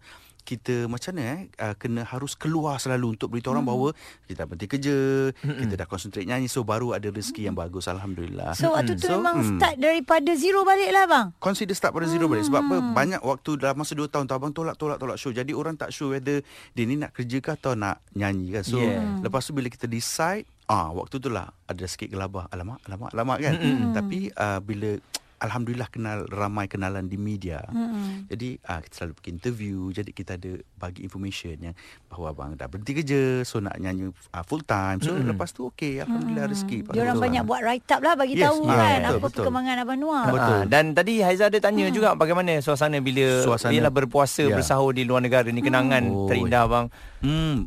kita 0.48 0.88
macam 0.88 1.12
mana 1.12 1.24
eh 1.28 1.40
uh, 1.60 1.76
kena 1.76 2.08
harus 2.08 2.32
keluar 2.40 2.80
selalu 2.80 3.20
untuk 3.20 3.36
beritahu 3.36 3.52
orang 3.52 3.68
bahawa 3.68 3.90
kita 4.32 4.48
berhenti 4.48 4.68
kerja, 4.72 4.96
kita 5.44 5.76
dah 5.76 5.84
concentrate 5.84 6.24
nyanyi 6.24 6.48
so 6.48 6.64
baru 6.64 6.96
ada 6.96 7.12
rezeki 7.12 7.52
yang 7.52 7.56
bagus 7.60 7.92
alhamdulillah. 7.92 8.56
So 8.56 8.72
waktu 8.72 8.96
tu 8.96 9.12
So, 9.12 9.20
memang 9.20 9.44
hmm. 9.44 9.60
start 9.60 9.76
daripada 9.76 10.32
zero 10.40 10.64
balik 10.64 10.88
lah 10.96 11.04
bang. 11.04 11.28
Consider 11.44 11.76
start 11.76 11.92
pada 11.92 12.08
zero 12.08 12.32
balik. 12.32 12.48
Sebab 12.48 12.64
apa? 12.64 12.76
Banyak 12.96 13.22
waktu 13.28 13.60
dalam 13.60 13.76
masa 13.84 13.92
2 13.96 14.08
tahun 14.08 14.24
tu 14.28 14.36
Abang 14.36 14.56
tolak 14.56 14.76
tolak 14.80 15.00
tolak 15.00 15.20
show. 15.20 15.32
Jadi 15.36 15.52
orang 15.52 15.76
tak 15.76 15.92
sure 15.92 16.16
whether 16.16 16.40
Dia 16.76 16.84
ni 16.88 16.96
nak 16.96 17.12
kerja 17.12 17.44
ke 17.44 17.50
Atau 17.56 17.76
nak 17.76 18.00
nyanyi 18.16 18.56
kan. 18.56 18.64
So 18.64 18.80
Yeah. 18.80 19.20
lepas 19.20 19.44
tu 19.44 19.52
bila 19.52 19.68
kita 19.68 19.90
decide 19.90 20.48
Ah 20.70 20.94
Waktu 20.94 21.20
tu 21.20 21.28
lah 21.28 21.52
Ada 21.68 21.84
sikit 21.90 22.08
gelabah. 22.08 22.48
Alamak 22.54 22.80
alamak 22.88 23.12
alamak 23.12 23.38
kan? 23.44 23.56
Tapi 23.98 24.32
uh, 24.32 24.60
bila 24.64 24.96
Alhamdulillah 25.38 25.86
kenal 25.88 26.26
ramai 26.28 26.66
kenalan 26.66 27.06
di 27.06 27.16
media. 27.16 27.62
Hmm. 27.64 28.26
Jadi 28.26 28.58
uh, 28.60 28.80
kita 28.80 28.94
selalu 28.96 29.14
pergi 29.16 29.30
interview. 29.32 29.78
Jadi 29.90 30.10
kita 30.10 30.34
ada 30.34 30.52
bagi 30.76 31.02
information 31.02 31.56
yang 31.62 31.76
bahawa 32.08 32.32
abang 32.32 32.50
dah 32.54 32.66
berhenti 32.66 32.94
kerja. 32.96 33.22
So 33.44 33.58
nak 33.58 33.78
nyanyi 33.78 34.10
uh, 34.10 34.44
full 34.44 34.62
time. 34.62 34.98
So 35.00 35.14
lepas 35.14 35.52
tu 35.52 35.70
okey. 35.70 36.02
Alhamdulillah 36.02 36.46
rezeki. 36.48 36.90
Dia 36.90 37.06
orang 37.06 37.22
banyak 37.22 37.44
buat 37.44 37.62
write 37.62 37.86
up 37.88 38.02
lah 38.02 38.14
bagi 38.14 38.34
Yes, 38.34 38.50
tahu 38.50 38.58
ah, 38.64 38.74
kan 38.74 38.82
betul, 38.98 39.06
apa 39.08 39.18
betul. 39.20 39.30
perkembangan 39.38 39.76
Abang 39.78 40.00
Noah. 40.00 40.26
Betul. 40.28 40.58
Ah, 40.58 40.64
dan 40.66 40.86
tadi 40.92 41.14
Haiza 41.20 41.48
ada 41.48 41.60
tanya 41.60 41.86
Hmm. 41.86 41.94
juga 41.94 42.10
bagaimana 42.14 42.58
suasana 42.58 42.98
bila 42.98 43.26
Suasana. 43.42 43.70
bila 43.70 43.88
berpuasa 43.88 44.44
Ya. 44.44 44.54
bersahur 44.54 44.92
di 44.92 45.06
luar 45.06 45.22
negara 45.22 45.46
ni 45.48 45.62
kenangan 45.62 46.02
Oh. 46.08 46.26
terindah 46.26 46.66
bang. 46.66 46.86
Hmm, 47.18 47.66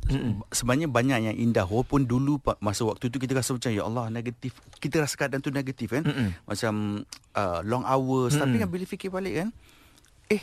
sebenarnya 0.49 0.87
banyak 0.87 1.19
yang 1.23 1.37
indah 1.37 1.65
walaupun 1.65 2.03
dulu 2.03 2.39
masa 2.59 2.83
waktu 2.83 3.07
tu 3.07 3.19
kita 3.19 3.33
rasa 3.33 3.51
macam 3.53 3.71
ya 3.71 3.83
Allah 3.83 4.07
negatif. 4.09 4.55
Kita 4.77 4.99
rasa 4.99 5.15
keadaan 5.15 5.39
tu 5.39 5.51
negatif 5.51 5.91
kan. 5.91 6.03
Mm-mm. 6.03 6.35
Macam 6.45 6.73
uh, 7.33 7.61
long 7.62 7.83
hours 7.83 8.33
Mm-mm. 8.33 8.43
tapi 8.43 8.55
kan 8.57 8.69
bila 8.69 8.85
fikir 8.85 9.09
balik 9.09 9.35
kan 9.37 9.49
eh 10.29 10.43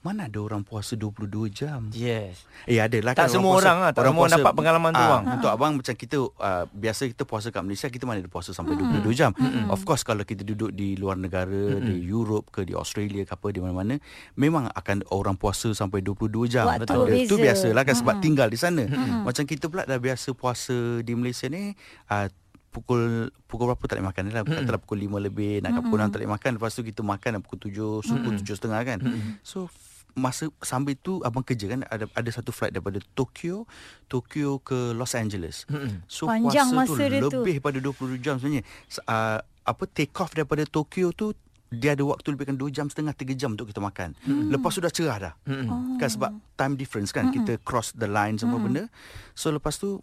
mana 0.00 0.30
ada 0.30 0.38
orang 0.38 0.62
puasa 0.62 0.94
22 0.94 1.26
jam. 1.50 1.90
Yes. 1.90 2.46
Eh 2.62 2.78
ada 2.78 2.94
lah 3.02 3.10
Tak 3.10 3.26
kan 3.26 3.34
semua 3.34 3.58
orang 3.58 3.82
lah, 3.82 3.90
tak 3.90 4.06
semua 4.06 4.22
orang 4.22 4.38
dapat 4.38 4.52
pengalaman 4.54 4.90
tu, 4.94 5.02
Ah, 5.02 5.10
bang. 5.10 5.24
Untuk 5.34 5.50
abang 5.50 5.72
macam 5.74 5.94
kita 5.98 6.16
uh, 6.22 6.64
biasa 6.70 7.10
kita 7.10 7.26
puasa 7.26 7.50
kat 7.50 7.58
Malaysia 7.58 7.90
kita 7.90 8.06
mana 8.06 8.22
ada 8.22 8.30
puasa 8.30 8.54
sampai 8.54 8.78
22 8.78 9.02
jam. 9.12 9.34
Of 9.66 9.82
course 9.82 10.06
kalau 10.06 10.22
kita 10.22 10.46
duduk 10.46 10.70
di 10.70 10.94
luar 10.94 11.18
negara 11.18 11.50
di 11.82 12.06
Europe 12.06 12.54
ke 12.54 12.62
di 12.62 12.70
Australia 12.70 13.26
ke 13.26 13.34
apa 13.34 13.50
di 13.50 13.58
mana-mana 13.58 13.98
memang 14.38 14.70
akan 14.70 15.10
orang 15.10 15.34
puasa 15.34 15.74
sampai 15.74 16.06
22 16.06 16.46
jam. 16.46 16.70
Waktu 16.70 16.86
Ada- 16.86 17.02
beza. 17.02 17.26
Tu 17.26 17.36
biasalah 17.36 17.82
kan 17.82 17.96
sebab 17.96 18.14
tinggal 18.22 18.46
di 18.46 18.56
sana. 18.56 18.86
Macam 19.26 19.42
kita 19.42 19.66
pula 19.66 19.82
dah 19.82 19.98
biasa 19.98 20.30
puasa 20.32 21.02
di 21.02 21.18
Malaysia 21.18 21.50
ni 21.50 21.74
uh, 22.06 22.30
pukul 22.76 23.02
pukul 23.44 23.72
berapa 23.72 23.80
tak 23.82 23.96
boleh 23.96 24.06
makan? 24.06 24.22
Lah 24.28 24.44
katalah 24.44 24.76
pukul 24.78 25.00
5 25.00 25.16
lebih 25.22 25.64
nak 25.64 25.70
kat 25.72 25.82
pukul 25.82 25.98
6 25.98 26.04
tak 26.06 26.18
boleh 26.20 26.32
makan. 26.32 26.50
Lepas 26.54 26.70
tu 26.70 26.82
kita 26.82 27.00
makan 27.00 27.40
pukul 27.40 27.58
7 27.64 28.04
suku 28.04 28.28
7 28.36 28.52
setengah 28.52 28.80
kan. 28.84 28.98
So 29.40 29.66
f- 29.66 30.04
masa 30.12 30.48
sambil 30.60 30.96
tu 30.96 31.20
abang 31.20 31.40
kerja 31.40 31.68
kan 31.68 31.84
ada 31.84 32.04
ada 32.10 32.30
satu 32.30 32.48
flight 32.48 32.72
daripada 32.72 33.00
Tokyo 33.12 33.64
Tokyo 34.06 34.60
ke 34.60 34.92
Los 34.92 35.12
Angeles. 35.12 35.64
So 36.06 36.24
Panjang 36.24 36.68
puasa 36.68 36.84
masa 36.86 36.92
tu 36.94 37.04
dia 37.06 37.20
tu. 37.22 37.30
lebih 37.40 37.56
pada 37.58 37.78
22 37.78 38.20
jam 38.20 38.36
sebenarnya. 38.36 38.64
Uh, 39.04 39.40
apa 39.62 39.82
take 39.86 40.12
off 40.14 40.30
daripada 40.30 40.62
Tokyo 40.62 41.10
tu 41.10 41.32
dia 41.66 41.98
ada 41.98 42.06
waktu 42.06 42.30
lebihkan 42.30 42.54
2 42.54 42.70
jam 42.70 42.86
setengah 42.86 43.10
3 43.10 43.34
jam 43.34 43.58
untuk 43.58 43.66
kita 43.70 43.82
makan. 43.82 44.14
Lepas 44.52 44.78
tu 44.78 44.80
dah 44.82 44.92
cerah 44.92 45.18
dah. 45.18 45.34
Oh. 45.50 45.98
Kan 45.98 46.08
sebab 46.08 46.30
time 46.54 46.74
difference 46.78 47.10
kan 47.10 47.34
kita 47.34 47.58
cross 47.66 47.90
the 47.98 48.06
line 48.06 48.38
semua 48.38 48.62
benda. 48.62 48.86
So 49.34 49.50
lepas 49.50 49.78
tu 49.82 49.98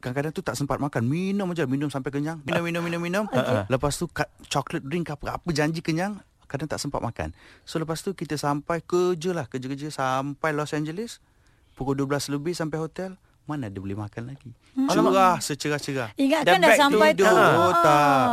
kadang-kadang 0.00 0.32
tu 0.32 0.40
tak 0.40 0.56
sempat 0.56 0.80
makan. 0.80 1.04
Minum 1.04 1.52
aja, 1.52 1.68
minum 1.68 1.92
sampai 1.92 2.12
kenyang. 2.12 2.40
Minum 2.48 2.64
minum 2.64 2.82
minum 2.84 3.00
minum. 3.00 3.24
Lepas 3.68 4.00
tu 4.00 4.08
cut, 4.08 4.28
chocolate 4.48 4.84
drink 4.88 5.12
apa 5.12 5.36
apa 5.36 5.48
janji 5.52 5.84
kenyang 5.84 6.20
kadang 6.48 6.68
tak 6.68 6.84
sempat 6.84 7.00
makan. 7.00 7.32
So 7.64 7.80
lepas 7.80 8.04
tu 8.04 8.12
kita 8.12 8.36
sampai 8.36 8.84
kerja 8.84 9.32
lah, 9.32 9.48
kerja-kerja 9.48 9.88
sampai 9.88 10.52
Los 10.52 10.76
Angeles 10.76 11.24
pukul 11.72 11.96
12 11.96 12.28
lebih 12.28 12.52
sampai 12.52 12.76
hotel. 12.76 13.16
Mana 13.42 13.66
ada 13.66 13.78
boleh 13.82 13.98
makan 13.98 14.22
lagi. 14.32 14.50
Cerah 14.86 15.36
secerah-cerah. 15.42 16.10
Ingatkan 16.14 16.62
dah 16.62 16.72
sampai 16.78 17.10
tu. 17.12 17.26
tidur. 17.26 17.50
Oh, 17.58 17.72
tak. 17.82 18.26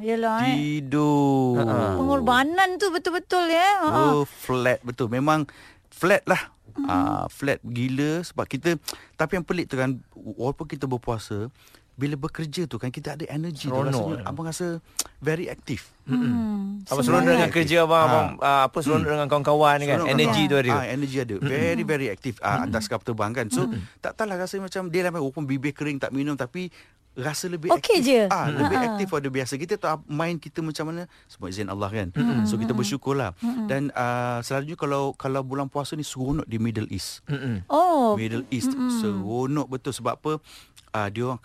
Yalah 0.00 0.36
eh. 0.48 0.56
Tidur. 0.56 1.60
Pengorbanan 2.00 2.80
tu 2.80 2.88
betul-betul 2.88 3.44
ya. 3.52 3.70
Ha. 3.84 3.88
Oh, 4.16 4.24
flat 4.24 4.80
betul. 4.80 5.12
Memang 5.12 5.44
flat 5.92 6.24
lah. 6.24 6.54
Ah, 6.90 7.30
flat 7.30 7.62
gila 7.62 8.26
sebab 8.26 8.50
kita 8.50 8.74
tapi 9.14 9.38
yang 9.38 9.46
pelik 9.46 9.70
tu 9.70 9.78
kan 9.78 9.94
walaupun 10.18 10.66
kita 10.66 10.90
berpuasa 10.90 11.46
bila 11.94 12.14
bekerja 12.16 12.66
tu 12.66 12.74
kan 12.74 12.90
kita 12.90 13.14
ada 13.14 13.22
energy 13.28 13.66
tu 13.66 13.70
Seronok. 13.70 13.86
rasanya 13.86 14.16
abang 14.24 14.44
rasa 14.44 14.82
very 15.22 15.46
aktif. 15.46 15.94
Hmm. 16.04 16.82
Apa 16.84 17.00
seronok 17.00 17.30
dengan 17.32 17.50
kerja 17.50 17.76
abang, 17.80 17.96
Ha. 17.96 18.04
abang 18.04 18.28
uh, 18.36 18.62
apa 18.66 18.78
seronok 18.78 19.06
dengan 19.08 19.26
kawan-kawan 19.26 19.78
kan. 19.80 19.98
Seronok 19.98 20.10
Energy 20.10 20.42
kan? 20.42 20.50
tu 20.50 20.56
ada. 20.58 20.70
Ah, 20.72 20.84
energy 20.86 21.16
ada. 21.16 21.34
Very 21.38 21.82
very 21.82 22.06
aktif 22.08 22.34
ah, 22.40 22.64
atas 22.64 22.86
kapal 22.86 23.06
terbang 23.06 23.32
kan. 23.32 23.46
So 23.48 23.70
tak 23.98 24.14
tahulah 24.14 24.36
rasa 24.36 24.58
macam 24.58 24.88
dia 24.88 25.00
lah 25.00 25.12
walaupun 25.12 25.44
bibir 25.44 25.70
kering 25.70 25.96
tak 25.96 26.10
minum 26.10 26.34
tapi 26.34 26.68
rasa 27.14 27.46
lebih 27.46 27.70
Okey 27.70 28.02
aktif. 28.02 28.10
je. 28.10 28.20
Ah, 28.26 28.50
lebih 28.50 28.74
Ha-ha. 28.74 28.88
aktif 28.90 29.06
pada 29.06 29.28
biasa. 29.28 29.54
Kita 29.54 29.74
tahu 29.76 30.02
mind 30.04 30.42
kita 30.42 30.58
macam 30.60 30.90
mana 30.90 31.02
semua 31.24 31.46
izin 31.46 31.70
Allah 31.70 31.86
kan. 31.88 32.10
So 32.42 32.58
kita 32.58 32.74
bersyukurlah. 32.74 33.38
Dan 33.64 33.94
uh, 33.94 34.42
selalunya 34.42 34.74
kalau 34.74 35.14
kalau 35.14 35.40
bulan 35.40 35.70
puasa 35.70 35.94
ni 35.94 36.02
seronok 36.02 36.42
di 36.42 36.58
Middle 36.58 36.90
East. 36.90 37.22
Mm-mm. 37.24 37.62
Oh. 37.66 38.18
Middle 38.18 38.42
East 38.50 38.74
seronok 38.98 39.70
betul 39.70 39.94
sebab 39.94 40.18
apa? 40.18 40.32
Uh, 40.90 41.08
dia 41.08 41.22
orang 41.24 41.38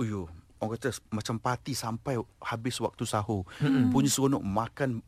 Uyo, 0.00 0.26
orang 0.58 0.78
kata 0.78 0.96
macam 1.12 1.38
parti 1.38 1.72
sampai 1.76 2.18
habis 2.42 2.80
waktu 2.82 3.04
sahur. 3.06 3.46
Punya 3.92 4.10
seronok 4.10 4.42
makan 4.42 5.02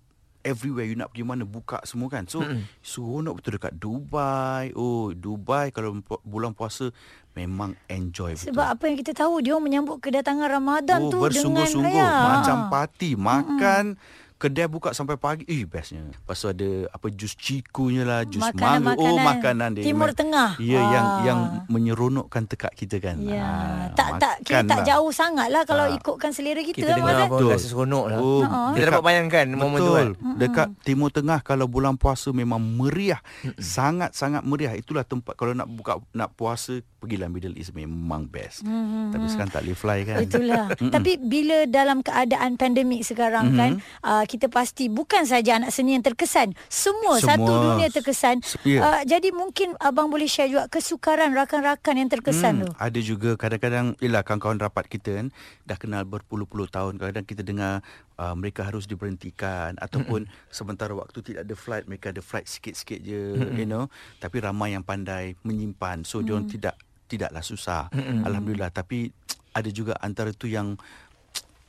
everywhere 0.47 0.87
you 0.87 0.95
nak 0.95 1.11
pergi 1.11 1.27
mana 1.27 1.43
buka 1.43 1.83
semua 1.83 2.07
kan. 2.07 2.31
So 2.31 2.39
seronok 2.79 3.43
betul 3.43 3.59
dekat 3.59 3.75
Dubai. 3.75 4.71
Oh, 4.79 5.11
Dubai 5.11 5.75
kalau 5.75 5.99
bulan 6.23 6.55
puasa 6.55 6.95
memang 7.35 7.75
enjoy 7.91 8.39
betul. 8.39 8.55
Sebab 8.55 8.67
apa 8.79 8.83
yang 8.87 8.97
kita 9.03 9.13
tahu 9.13 9.43
dia 9.43 9.59
menyambut 9.59 9.99
kedatangan 9.99 10.47
Ramadan 10.47 10.99
oh, 11.03 11.11
tu 11.11 11.19
bersungguh-sungguh 11.19 11.91
dengan 11.91 12.41
macam 12.41 12.57
parti 12.71 13.19
makan 13.19 13.99
Kedai 14.37 14.67
buka 14.67 14.93
sampai 14.93 15.17
pagi 15.17 15.45
Eh 15.45 15.65
bestnya 15.65 16.05
Lepas 16.07 16.37
tu 16.37 16.47
ada 16.47 16.69
Apa 16.91 17.09
jus 17.09 17.33
cikunya 17.33 18.05
lah 18.05 18.21
Jus 18.23 18.45
mangga 18.53 18.93
Oh 18.95 19.17
makanan 19.17 19.73
dia 19.73 19.83
Timur 19.83 20.07
Memang- 20.07 20.15
Tengah. 20.15 20.51
Ya 20.59 20.77
yang 20.83 21.07
Ah. 21.07 21.21
Yang 21.23 21.39
menyeronokkan 21.67 22.45
tekak 22.45 22.73
kita 22.73 22.97
kan 22.99 23.17
Ya, 23.19 23.41
Ah, 23.41 23.89
tak 23.91 24.09
tak 24.19 24.35
kira 24.43 24.61
makan 24.61 24.67
tak 24.67 24.79
lah. 24.79 24.87
jauh 24.87 25.11
sangat 25.11 25.49
lah 25.49 25.63
kalau 25.63 25.85
Ah. 25.85 25.95
ikutkan 25.95 26.31
selera 26.31 26.61
kita, 26.61 26.77
Kita 26.79 26.91
lah, 26.91 26.97
dengar 26.99 27.17
Betul. 27.27 27.49
rasa 27.51 27.67
seronok 27.67 28.05
lah. 28.07 28.19
Oh, 28.19 28.43
Kita 28.71 28.85
dapat 28.87 29.03
bayangkan 29.03 29.47
momen 29.51 29.79
tu 29.79 29.93
kan. 29.95 30.09
Betul. 30.13 30.37
Dekat 30.37 30.69
Timur 30.83 31.09
Tengah 31.09 31.39
kalau 31.41 31.65
bulan 31.67 31.97
puasa 31.97 32.29
memang 32.31 32.61
meriah. 32.61 33.21
Sangat-sangat 33.57 34.43
meriah. 34.43 34.75
Itulah 34.75 35.03
tempat 35.03 35.33
kalau 35.35 35.53
nak 35.53 35.67
buka 35.67 35.97
nak 36.11 36.35
puasa 36.35 36.77
pergilah 36.97 37.27
Middle 37.27 37.55
East 37.55 37.71
memang 37.71 38.27
best. 38.27 38.67
Tapi 39.07 39.27
sekarang 39.27 39.49
tak 39.51 39.63
boleh 39.63 39.79
fly 39.79 39.99
kan. 40.05 40.17
Itulah. 40.21 40.65
Tapi 40.95 41.13
bila 41.17 41.65
dalam 41.65 42.01
keadaan 42.01 42.55
pandemik 42.55 43.01
sekarang 43.03 43.51
Mhm. 43.51 43.57
kan, 43.57 43.71
uh, 44.03 44.25
kita 44.27 44.51
pasti 44.51 44.91
bukan 44.91 45.25
saja 45.25 45.63
anak 45.63 45.71
seni 45.71 45.95
yang 45.95 46.05
terkesan, 46.05 46.53
semua, 46.69 47.23
Semua. 47.23 47.31
satu 47.39 47.53
dunia 47.55 47.89
terkesan. 47.89 48.43
Se- 48.43 48.59
ya. 48.67 48.81
Uh, 48.83 49.03
jadi 49.07 49.31
mungkin 49.31 49.79
abang 49.79 50.11
boleh 50.11 50.29
share 50.29 50.51
juga 50.51 50.67
kesukaran 50.67 51.33
rakan-rakan 51.33 51.95
yang 51.97 52.11
terkesan 52.11 52.67
tu. 52.67 52.71
Ada 52.77 53.01
juga 53.01 53.39
kadang-kadang 53.39 53.95
Yelah 54.03 54.27
kawan-kawan 54.27 54.59
rapat 54.59 54.91
kita 54.91 55.23
kan 55.23 55.27
Dah 55.63 55.79
kenal 55.79 56.03
berpuluh-puluh 56.05 56.67
tahun 56.67 56.99
Kadang-kadang 56.99 57.29
kita 57.29 57.43
dengar 57.47 57.75
uh, 58.19 58.35
Mereka 58.35 58.67
harus 58.67 58.85
diberhentikan 58.91 59.79
Ataupun 59.79 60.27
sementara 60.51 60.93
waktu 60.93 61.23
tidak 61.23 61.47
ada 61.47 61.55
flight 61.55 61.85
Mereka 61.87 62.11
ada 62.11 62.23
flight 62.25 62.51
sikit-sikit 62.51 63.01
je 63.01 63.39
You 63.55 63.69
know 63.69 63.87
Tapi 64.19 64.43
ramai 64.43 64.75
yang 64.75 64.83
pandai 64.83 65.39
Menyimpan 65.47 66.03
So 66.03 66.21
mm. 66.21 66.25
diorang 66.27 66.47
tidak 66.51 66.75
Tidaklah 67.07 67.43
susah 67.47 67.83
Alhamdulillah 68.27 68.75
Tapi 68.75 69.15
ada 69.59 69.71
juga 69.71 69.95
antara 70.03 70.35
tu 70.35 70.51
yang 70.51 70.75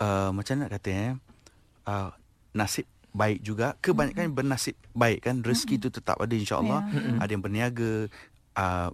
uh, 0.02 0.32
Macam 0.38 0.60
nak 0.60 0.74
kata 0.74 0.89
eh 0.89 1.12
uh, 1.88 2.12
Nasib 2.58 2.89
baik 3.13 3.39
juga. 3.46 3.78
Kebanyakan 3.80 4.34
bernasib 4.34 4.76
baik 4.98 5.30
kan 5.30 5.46
Rezeki 5.46 5.78
tu 5.78 5.89
tetap 5.93 6.17
ada 6.17 6.34
insyaAllah. 6.34 6.82
Ada 7.22 7.32
yang 7.34 7.43
berniaga 7.46 8.10
uh, 8.58 8.89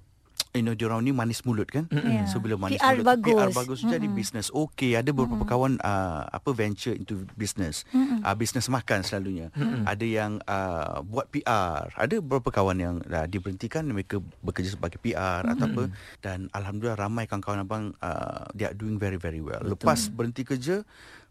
You 0.53 0.61
know, 0.61 0.77
diorang 0.77 1.01
ni 1.01 1.09
manis 1.09 1.41
mulut 1.49 1.65
kan? 1.65 1.89
Ya. 1.89 2.29
So 2.29 2.37
bila 2.37 2.53
manis 2.61 2.77
PR 2.77 3.01
mulut 3.01 3.25
PR 3.25 3.49
bagus. 3.49 3.57
bagus 3.57 3.79
jadi 3.89 4.05
bisnes 4.05 4.53
okey 4.53 4.93
ada 4.93 5.09
beberapa 5.09 5.49
kawan 5.49 5.81
uh, 5.81 6.29
apa 6.29 6.53
venture 6.53 6.93
into 6.93 7.25
business. 7.33 7.89
Uh, 7.89 8.37
business 8.37 8.69
makan 8.69 9.01
selalunya. 9.01 9.49
Ada 9.89 10.05
yang 10.05 10.37
uh, 10.45 11.01
buat 11.01 11.33
PR 11.33 11.89
ada 11.89 12.15
beberapa 12.21 12.53
kawan 12.53 12.77
yang 12.77 12.95
uh, 13.01 13.25
diberhentikan 13.25 13.89
mereka 13.89 14.21
bekerja 14.45 14.77
sebagai 14.77 15.01
PR 15.01 15.41
atau 15.41 15.65
apa. 15.73 15.83
Dan 16.21 16.53
alhamdulillah 16.53 17.01
ramai 17.01 17.25
kawan-kawan 17.25 17.65
abang 17.65 17.85
uh, 18.05 18.45
they 18.53 18.69
are 18.69 18.77
doing 18.77 19.01
very 19.01 19.17
very 19.17 19.41
well. 19.41 19.65
Lepas 19.65 20.13
berhenti 20.13 20.45
kerja 20.45 20.85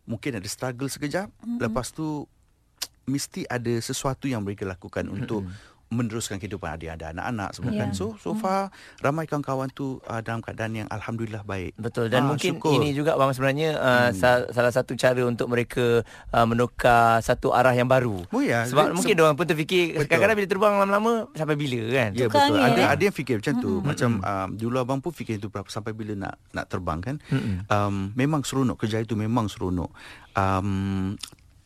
mungkin 0.06 0.38
ada 0.38 0.48
struggle 0.48 0.90
sekejap. 0.90 1.30
Lepas 1.58 1.94
tu 1.94 2.26
mesti 3.12 3.42
ada 3.50 3.72
sesuatu 3.82 4.30
yang 4.30 4.46
mereka 4.46 4.62
lakukan 4.62 5.10
untuk 5.10 5.42
meneruskan 5.92 6.36
kehidupan 6.36 6.72
ada 6.72 6.86
ada 6.90 7.06
anak-anak 7.10 7.50
semua 7.52 7.70
Ya. 7.70 7.78
kan 7.78 7.92
so 7.92 8.16
so 8.16 8.32
far 8.32 8.72
ramai 8.98 9.24
kawan-kawan 9.24 9.68
tu 9.68 10.00
uh, 10.02 10.18
dalam 10.18 10.40
keadaan 10.40 10.72
yang 10.74 10.88
alhamdulillah 10.88 11.40
baik 11.42 11.76
Betul 11.76 12.08
dan 12.08 12.24
Ah, 12.24 12.28
mungkin 12.30 12.56
syukur. 12.56 12.72
ini 12.74 12.92
juga 12.92 13.12
bang 13.12 13.30
sebenarnya 13.30 13.70
uh, 13.74 13.90
Hmm. 14.02 14.14
sal- 14.14 14.48
salah 14.48 14.70
satu 14.70 14.92
cara 14.94 15.20
untuk 15.22 15.46
mereka 15.46 16.00
uh, 16.30 16.46
menukar 16.46 17.20
satu 17.20 17.50
arah 17.50 17.70
yang 17.70 17.86
baru. 17.86 18.24
Oh 18.26 18.40
ya, 18.40 18.64
Sebab 18.64 18.88
dia- 18.88 18.94
mungkin 18.94 19.12
se- 19.12 19.20
orang 19.20 19.34
pun 19.34 19.44
terfikir 19.44 19.84
Betul. 19.92 20.06
kadang-kadang 20.06 20.36
bila 20.38 20.48
terbang 20.48 20.72
lama-lama 20.74 21.12
sampai 21.32 21.54
bila 21.54 21.80
kan. 21.88 22.10
Ya 22.12 22.26
Tukar 22.26 22.40
betul. 22.42 22.56
angin, 22.56 22.62
Ada 22.64 22.80
eh? 22.80 22.88
ada 22.88 23.02
yang 23.02 23.14
fikir 23.14 23.34
macam 23.36 23.54
tu. 23.58 23.72
Macam 23.80 24.10
um, 24.18 24.48
dulu 24.54 24.76
abang 24.78 24.98
pun 24.98 25.12
fikir 25.12 25.36
itu 25.36 25.46
berapa 25.46 25.66
sampai 25.66 25.92
bila 25.92 26.12
nak 26.14 26.34
nak 26.50 26.66
terbang 26.66 26.98
kan. 26.98 27.16
Mm-mm. 27.28 27.56
Um, 27.66 27.94
memang 28.14 28.40
seronok 28.40 28.78
kerja 28.78 28.98
itu 28.98 29.12
memang 29.14 29.46
seronok. 29.46 29.90
Um, 30.32 31.14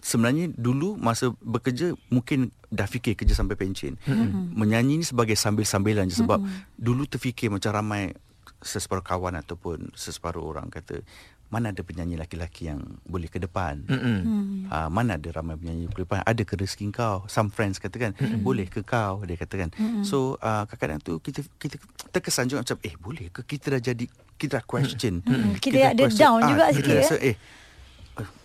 sebenarnya 0.06 0.54
dulu 0.54 0.94
masa 0.94 1.34
bekerja 1.42 1.98
mungkin 2.14 2.54
dah 2.70 2.86
fikir 2.86 3.18
kerja 3.18 3.34
sampai 3.34 3.58
pencen. 3.58 3.98
Mm-hmm. 4.06 4.54
Menyanyi 4.54 5.02
ni 5.02 5.04
sebagai 5.04 5.34
sambil-sambilan 5.34 6.06
je 6.06 6.22
sebab 6.22 6.38
mm-hmm. 6.38 6.78
dulu 6.78 7.10
terfikir 7.10 7.50
macam 7.50 7.74
ramai 7.74 8.14
seseparuh 8.62 9.02
kawan 9.02 9.34
ataupun 9.42 9.90
seseparuh 9.98 10.46
orang 10.46 10.70
kata 10.70 11.02
mana 11.46 11.70
ada 11.70 11.78
penyanyi 11.86 12.18
laki-laki 12.18 12.66
yang 12.66 12.82
boleh 13.06 13.30
ke 13.30 13.38
depan. 13.38 13.86
Mm-mm. 13.86 14.18
Uh, 14.66 14.90
mana 14.90 15.14
ada 15.14 15.30
ramai 15.30 15.54
penyanyi 15.54 15.86
boleh 15.90 16.06
depan 16.06 16.22
ada 16.22 16.42
ke 16.42 16.54
rezeki 16.58 16.90
kau 16.90 17.22
some 17.30 17.50
friends 17.54 17.78
katakan 17.78 18.14
mm-hmm. 18.18 18.42
boleh 18.42 18.66
ke 18.66 18.82
kau 18.82 19.22
dia 19.22 19.38
katakan 19.38 19.70
mm-hmm. 19.70 20.02
so 20.02 20.34
uh, 20.42 20.66
kadang-kadang 20.66 20.98
tu 21.06 21.22
kita 21.22 21.46
kita 21.54 21.78
terkesan 22.10 22.50
juga 22.50 22.66
macam 22.66 22.78
eh 22.82 22.94
boleh 22.98 23.30
ke 23.30 23.46
kita 23.46 23.78
dah 23.78 23.82
jadi 23.94 24.04
kita 24.34 24.58
dah 24.58 24.64
question 24.66 25.22
Mm-mm. 25.22 25.54
Kita 25.62 25.94
ada 25.94 26.04
down 26.10 26.40
juga 26.50 26.64
kita 26.74 26.82
sikit, 26.82 26.98
rasa 26.98 27.16
eh 27.22 27.30
eh, 27.30 27.36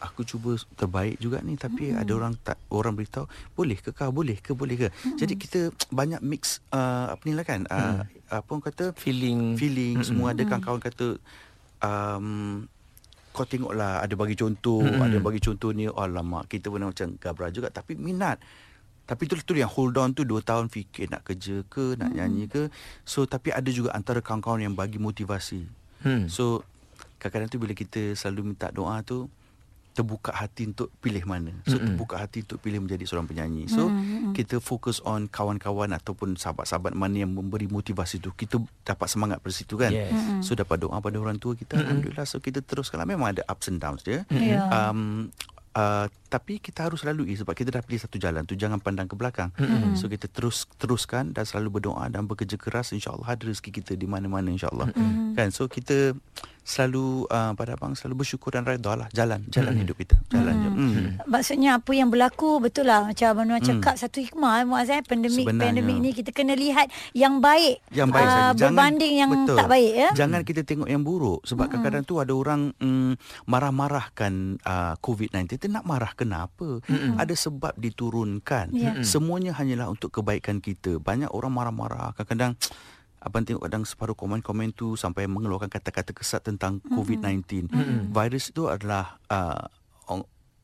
aku 0.03 0.27
cuba 0.27 0.59
terbaik 0.75 1.15
juga 1.21 1.39
ni 1.39 1.55
tapi 1.55 1.95
ada 1.95 2.11
orang 2.11 2.35
tak 2.43 2.59
orang 2.67 2.91
beritahu 2.91 3.23
boleh 3.55 3.79
ke 3.79 3.95
kau 3.95 4.11
boleh 4.11 4.35
ke? 4.39 4.51
Boleh 4.51 4.75
ke? 4.75 4.87
Jadi 5.15 5.39
kita 5.39 5.71
banyak 5.93 6.19
mix 6.19 6.59
uh, 6.75 7.15
apa 7.15 7.21
ni 7.23 7.33
lah 7.37 7.45
kan 7.47 7.63
uh, 7.71 8.03
apa 8.27 8.47
orang 8.51 8.65
kata? 8.67 8.91
Feeling. 8.99 9.55
Feeling. 9.55 10.03
Semua 10.03 10.35
ada 10.35 10.43
kawan-kawan 10.43 10.81
kata 10.83 11.15
um, 11.79 12.67
kau 13.31 13.47
tengoklah 13.47 14.03
ada 14.03 14.11
bagi 14.19 14.35
contoh 14.35 14.83
Mm-mm. 14.83 14.99
ada 14.99 15.17
bagi 15.23 15.39
contoh 15.39 15.71
ni 15.71 15.87
alamak 15.87 16.51
kita 16.51 16.67
pun 16.67 16.83
macam 16.83 17.15
gabra 17.15 17.47
juga. 17.47 17.71
Tapi 17.71 17.95
minat. 17.95 18.43
Tapi 19.07 19.27
tu 19.27 19.35
tu 19.39 19.55
yang 19.55 19.71
hold 19.71 19.97
on 19.99 20.15
tu 20.15 20.23
2 20.23 20.39
tahun 20.43 20.71
fikir 20.71 21.11
nak 21.11 21.27
kerja 21.27 21.63
ke 21.67 21.99
nak 21.99 22.11
nyanyi 22.11 22.47
ke. 22.51 22.67
So 23.07 23.23
tapi 23.23 23.55
ada 23.55 23.67
juga 23.71 23.95
antara 23.95 24.19
kawan-kawan 24.19 24.63
yang 24.63 24.75
bagi 24.75 24.99
motivasi. 24.99 25.83
Hmm. 26.01 26.25
so 26.25 26.65
kadang-kadang 27.21 27.49
tu 27.53 27.61
bila 27.61 27.73
kita 27.77 28.17
selalu 28.17 28.53
minta 28.53 28.73
doa 28.73 29.05
tu 29.05 29.29
terbuka 29.91 30.31
hati 30.31 30.71
untuk 30.71 30.87
pilih 31.03 31.23
mana. 31.27 31.51
So 31.67 31.75
Mm-mm. 31.75 31.93
terbuka 31.93 32.15
hati 32.19 32.47
untuk 32.47 32.63
pilih 32.63 32.79
menjadi 32.83 33.03
seorang 33.03 33.27
penyanyi. 33.27 33.67
So 33.67 33.91
Mm-mm. 33.91 34.31
kita 34.31 34.63
fokus 34.63 35.03
on 35.03 35.27
kawan-kawan 35.27 35.91
ataupun 35.91 36.39
sahabat-sahabat 36.39 36.95
mana 36.95 37.27
yang 37.27 37.31
memberi 37.35 37.67
motivasi 37.67 38.23
tu. 38.23 38.31
Kita 38.31 38.59
dapat 38.87 39.07
semangat 39.11 39.43
dari 39.43 39.55
situ 39.55 39.75
kan. 39.75 39.91
Yes. 39.91 40.15
Mm-mm. 40.15 40.39
So 40.41 40.55
dapat 40.55 40.79
doa 40.79 40.97
pada 41.03 41.17
orang 41.19 41.37
tua 41.37 41.53
kita 41.59 41.79
alhamdulillah. 41.79 42.23
So 42.23 42.39
kita 42.39 42.63
teruskan 42.63 43.03
lah. 43.03 43.07
memang 43.07 43.35
ada 43.35 43.43
ups 43.51 43.67
and 43.67 43.83
downs 43.83 44.01
dia. 44.07 44.23
Ya. 44.31 44.63
Um 44.71 45.29
Uh, 45.71 46.11
tapi 46.27 46.59
kita 46.59 46.83
harus 46.83 47.07
lalui 47.07 47.31
sebab 47.31 47.55
kita 47.55 47.71
dah 47.71 47.79
pilih 47.79 48.03
satu 48.03 48.19
jalan 48.19 48.43
tu 48.43 48.59
jangan 48.59 48.83
pandang 48.83 49.07
ke 49.07 49.15
belakang. 49.15 49.55
Mm-mm. 49.55 49.95
So 49.95 50.11
kita 50.11 50.27
terus 50.27 50.67
teruskan 50.75 51.31
dan 51.31 51.47
selalu 51.47 51.79
berdoa 51.79 52.11
dan 52.11 52.27
bekerja 52.27 52.59
keras 52.59 52.91
insya-Allah 52.91 53.39
ada 53.39 53.47
rezeki 53.47 53.79
kita 53.79 53.95
di 53.95 54.03
mana-mana 54.03 54.51
insya-Allah. 54.51 54.91
Mm-mm. 54.91 55.31
Kan 55.39 55.55
so 55.55 55.71
kita 55.71 56.11
selalu 56.61 57.25
uh, 57.25 57.57
pada 57.57 57.73
abang 57.73 57.97
selalu 57.97 58.21
bersyukur 58.21 58.53
dan 58.53 58.63
redha 58.63 58.93
lah 58.93 59.09
jalan 59.11 59.41
jalan 59.49 59.73
hidup 59.81 59.97
kita. 59.97 60.15
Jalan 60.29 60.53
je. 60.61 60.69
Mm. 60.69 61.05
Maksudnya 61.25 61.81
apa 61.81 61.91
yang 61.91 62.13
berlaku 62.13 62.61
betul 62.61 62.85
lah 62.85 63.09
macam 63.09 63.25
Abang 63.33 63.47
Noah 63.49 63.61
cakap 63.61 63.97
satu 63.97 64.21
hikmah 64.21 64.61
eh, 64.61 64.65
Muaz 64.69 64.89
eh 64.93 65.01
pandemik 65.01 65.45
Sebenarnya. 65.49 65.73
pandemik 65.73 65.97
ni 65.97 66.09
kita 66.13 66.29
kena 66.29 66.53
lihat 66.53 66.87
yang 67.17 67.41
baik 67.41 67.81
Yang 67.89 68.09
baik 68.13 68.27
ah, 68.27 68.31
saja. 68.31 68.41
Jangan- 68.41 68.57
berbanding 68.77 69.13
yang 69.17 69.29
betul. 69.33 69.57
tak 69.57 69.67
baik 69.67 69.91
ya. 69.91 70.09
Jangan 70.13 70.41
kita 70.45 70.61
tengok 70.61 70.89
yang 70.89 71.03
buruk 71.03 71.41
sebab 71.43 71.65
mm 71.65 71.69
kadang-kadang 71.71 72.03
tu 72.03 72.15
ada 72.19 72.33
orang 72.35 72.61
mm, 72.83 73.11
marah-marahkan 73.47 74.59
uh, 74.61 74.93
COVID-19 74.99 75.55
tu 75.55 75.67
nak 75.71 75.87
marah 75.87 76.11
kenapa? 76.13 76.83
Mm-mm. 76.83 77.15
Ada 77.15 77.31
sebab 77.33 77.73
diturunkan. 77.79 78.75
Ya. 78.75 78.91
Mm-mm. 78.91 79.07
Semuanya 79.07 79.55
hanyalah 79.55 79.87
untuk 79.87 80.11
kebaikan 80.11 80.59
kita. 80.59 80.99
Banyak 80.99 81.31
orang 81.31 81.51
marah-marah 81.55 82.11
kadang-kadang 82.13 82.59
Abang 83.21 83.45
tengok 83.45 83.61
kadang 83.69 83.85
separuh 83.85 84.17
komen-komen 84.17 84.73
tu 84.73 84.97
sampai 84.97 85.29
mengeluarkan 85.29 85.69
kata-kata 85.69 86.09
kesat 86.11 86.41
tentang 86.41 86.81
COVID-19. 86.89 87.69
Mm-mm. 87.69 87.99
Virus 88.09 88.49
itu 88.49 88.65
adalah 88.65 89.21
uh, 89.29 89.69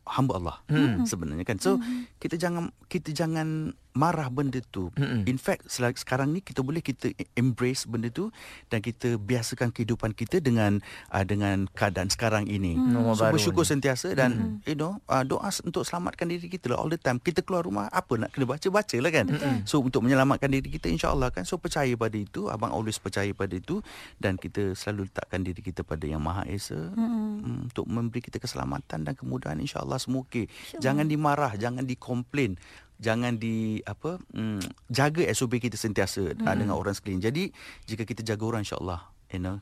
hamba 0.07 0.33
Allah 0.39 0.57
Mm. 0.71 1.03
sebenarnya 1.03 1.45
kan. 1.45 1.59
So 1.59 1.77
kita 2.17 2.39
jangan 2.39 2.71
kita 2.87 3.11
jangan 3.11 3.75
marah 3.93 4.27
benda 4.27 4.59
tu. 4.73 4.89
Mm-mm. 4.97 5.23
In 5.29 5.39
fact 5.39 5.69
sekarang 5.69 6.35
ni 6.35 6.43
kita 6.43 6.61
boleh 6.61 6.81
kita 6.83 7.11
embrace 7.37 7.87
benda 7.87 8.11
tu 8.11 8.29
dan 8.67 8.83
kita 8.83 9.15
biasakan 9.15 9.71
kehidupan 9.71 10.13
kita 10.13 10.43
dengan 10.43 10.83
uh, 11.11 11.23
dengan 11.23 11.65
keadaan 11.71 12.11
sekarang 12.11 12.45
ini. 12.49 12.75
Normal 12.75 13.15
So 13.17 13.25
bersyukur 13.31 13.63
ni. 13.65 13.77
sentiasa 13.77 14.13
dan 14.13 14.61
you 14.67 14.77
know 14.77 14.99
uh, 15.07 15.23
doa 15.23 15.49
untuk 15.63 15.87
selamatkan 15.87 16.27
diri 16.29 16.47
kita 16.51 16.73
lah 16.73 16.81
all 16.83 16.91
the 16.91 16.99
time. 16.99 17.17
Kita 17.21 17.41
keluar 17.41 17.65
rumah 17.65 17.87
apa 17.89 18.17
nak 18.19 18.35
kena 18.35 18.45
baca-baca 18.49 18.97
lah 18.99 19.11
kan. 19.11 19.25
So 19.63 19.81
untuk 19.81 20.03
menyelamatkan 20.05 20.49
diri 20.49 20.67
kita 20.67 20.87
insya-Allah 20.91 21.33
kan. 21.33 21.43
So 21.43 21.57
percaya 21.57 21.91
pada 21.97 22.17
itu, 22.17 22.47
abang 22.47 22.71
always 22.71 23.01
percaya 23.01 23.29
pada 23.33 23.53
itu 23.57 23.81
dan 24.21 24.37
kita 24.37 24.73
selalu 24.77 25.09
letakkan 25.11 25.41
diri 25.43 25.61
kita 25.61 25.81
pada 25.83 26.05
yang 26.07 26.23
Maha 26.23 26.45
Esa 26.47 26.77
mm, 26.77 27.69
untuk 27.71 27.85
memberi 27.89 28.23
kita 28.23 28.37
keselamatan 28.37 29.03
dan 29.03 29.13
kemudahan 29.13 29.57
insya-Allah 29.59 29.97
semua 29.97 30.23
okey. 30.25 30.47
Jangan 30.79 31.05
dimarah, 31.09 31.53
jangan 31.57 31.83
dikomplain 31.83 32.55
jangan 32.97 33.33
di 33.33 33.55
apa 33.81 34.17
mm, 34.27 34.59
jaga 34.87 35.23
SOP 35.29 35.57
kita 35.57 35.75
sentiasa 35.75 36.33
mm. 36.33 36.43
dengan 36.43 36.73
orang 36.73 36.91
sekeliling. 36.91 37.21
Jadi 37.21 37.43
jika 37.85 38.03
kita 38.03 38.21
jaga 38.21 38.43
orang 38.43 38.61
insya-Allah 38.61 39.01
you 39.29 39.39
know 39.39 39.57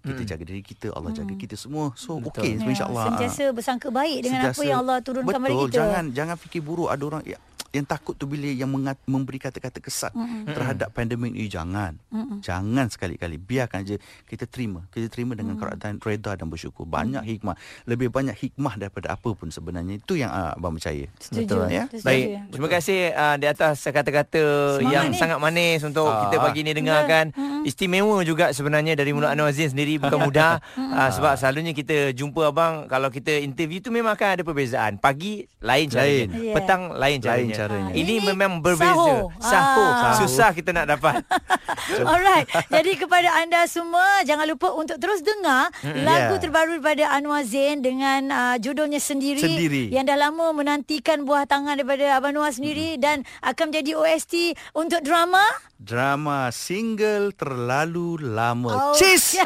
kita 0.00 0.20
Mm. 0.20 0.28
jaga 0.28 0.42
diri 0.44 0.60
kita, 0.60 0.92
Allah 0.92 1.10
jaga 1.10 1.32
kita 1.32 1.56
semua. 1.56 1.96
So 1.96 2.20
Betul. 2.20 2.44
okey 2.44 2.50
Ya, 2.54 2.68
insya-Allah. 2.68 3.04
Sentiasa 3.10 3.44
bersangka 3.50 3.88
baik 3.88 4.18
dengan 4.22 4.40
apa 4.42 4.52
Sentiasa- 4.52 4.68
yang 4.68 4.80
Allah 4.82 4.98
turunkan 5.00 5.32
Betul, 5.34 5.40
pada 5.40 5.64
kita. 5.64 5.74
jangan 5.74 6.04
jangan 6.12 6.36
fikir 6.36 6.60
buruk 6.60 6.88
ada 6.88 7.02
orang 7.02 7.22
ya, 7.24 7.40
yang 7.74 7.82
takut 7.84 8.14
tu 8.14 8.24
bila 8.24 8.46
yang 8.46 8.70
mengat, 8.70 8.94
memberi 9.04 9.36
kata-kata 9.36 9.82
kesat 9.82 10.14
mm 10.14 10.46
terhadap 10.46 10.88
pandemik 10.90 11.34
ni 11.34 11.50
jangan. 11.50 11.98
Mm-mm. 12.08 12.38
Jangan 12.38 12.86
sekali-kali 12.86 13.34
biarkan 13.36 13.82
je 13.82 13.96
kita 14.24 14.46
terima. 14.46 14.86
Kita 14.88 15.10
terima 15.10 15.34
dengan 15.34 15.58
keadaan 15.58 15.98
reda 15.98 16.38
dan 16.38 16.46
bersyukur. 16.46 16.86
Banyak 16.86 17.20
hikmah, 17.20 17.58
lebih 17.84 18.08
banyak 18.08 18.32
hikmah 18.32 18.78
daripada 18.78 19.10
apa 19.10 19.34
pun 19.34 19.50
sebenarnya. 19.50 19.98
Itu 19.98 20.14
yang 20.14 20.30
uh, 20.30 20.54
abang 20.54 20.78
percaya. 20.78 21.10
Setuju. 21.18 21.42
Betul, 21.42 21.62
ya. 21.68 21.84
Setuju. 21.90 22.06
Baik, 22.06 22.24
terima 22.48 22.68
kasih 22.70 22.98
uh, 23.10 23.36
di 23.36 23.46
atas 23.46 23.76
kata-kata 23.82 24.42
Semangat 24.78 24.92
yang 24.92 25.06
ni. 25.10 25.18
sangat 25.18 25.38
manis 25.38 25.82
untuk 25.82 26.06
Ah. 26.06 26.28
kita 26.28 26.36
pagi 26.38 26.60
ni 26.62 26.70
dengarkan. 26.70 27.34
Istimewa 27.62 28.20
juga 28.22 28.52
sebenarnya 28.52 28.94
dari 28.94 29.10
mulut 29.10 29.26
Anwar 29.26 29.50
Zain 29.50 29.66
sendiri 29.68 29.98
bukan 29.98 30.22
mudah. 30.22 30.54
Uh, 30.94 31.10
sebab 31.10 31.34
selalunya 31.34 31.74
kita 31.74 32.14
jumpa 32.14 32.54
abang 32.54 32.86
kalau 32.86 33.10
kita 33.10 33.42
interview 33.42 33.82
tu 33.82 33.90
memang 33.90 34.14
akan 34.14 34.28
ada 34.30 34.42
perbezaan. 34.42 34.94
Pagi 34.94 35.42
lain 35.58 35.90
caranya, 35.90 36.06
Lain. 36.06 36.28
Yeah. 36.30 36.54
petang 36.54 36.82
lain 36.92 37.18
caranya. 37.18 37.54
caranya. 37.56 37.63
Ini, 37.66 37.92
Ini 37.94 38.14
memang 38.26 38.58
berbeza. 38.58 38.90
sahur. 38.90 39.32
Sahur. 39.38 39.90
Ah. 39.90 40.14
Susah 40.16 40.50
kita 40.50 40.70
nak 40.70 40.90
dapat. 40.90 41.20
Alright. 42.10 42.44
Jadi 42.68 42.96
kepada 42.96 43.28
anda 43.36 43.64
semua 43.64 44.04
jangan 44.22 44.44
lupa 44.44 44.72
untuk 44.72 44.96
terus 44.96 45.20
dengar 45.20 45.68
lagu 45.82 46.22
Yeah. 46.26 46.40
terbaru 46.40 46.70
daripada 46.74 47.04
Anwar 47.10 47.44
Zain 47.44 47.78
dengan 47.78 48.26
uh, 48.26 48.56
judulnya 48.56 48.96
sendiri, 48.96 49.38
Sendiri. 49.38 49.84
yang 49.88 50.02
dah 50.02 50.16
lama 50.16 50.50
menantikan 50.52 51.22
buah 51.22 51.44
tangan 51.44 51.76
daripada 51.76 52.16
Abang 52.16 52.32
Anwar 52.32 52.50
sendiri 52.50 52.96
dan 52.96 53.22
akan 53.40 53.70
menjadi 53.70 53.92
OST 53.94 54.34
untuk 54.72 54.98
drama 55.00 55.42
Drama 55.74 56.48
single 56.48 57.34
terlalu 57.34 58.16
lama. 58.22 58.70
Oh. 58.72 58.94
Cheese. 58.94 59.42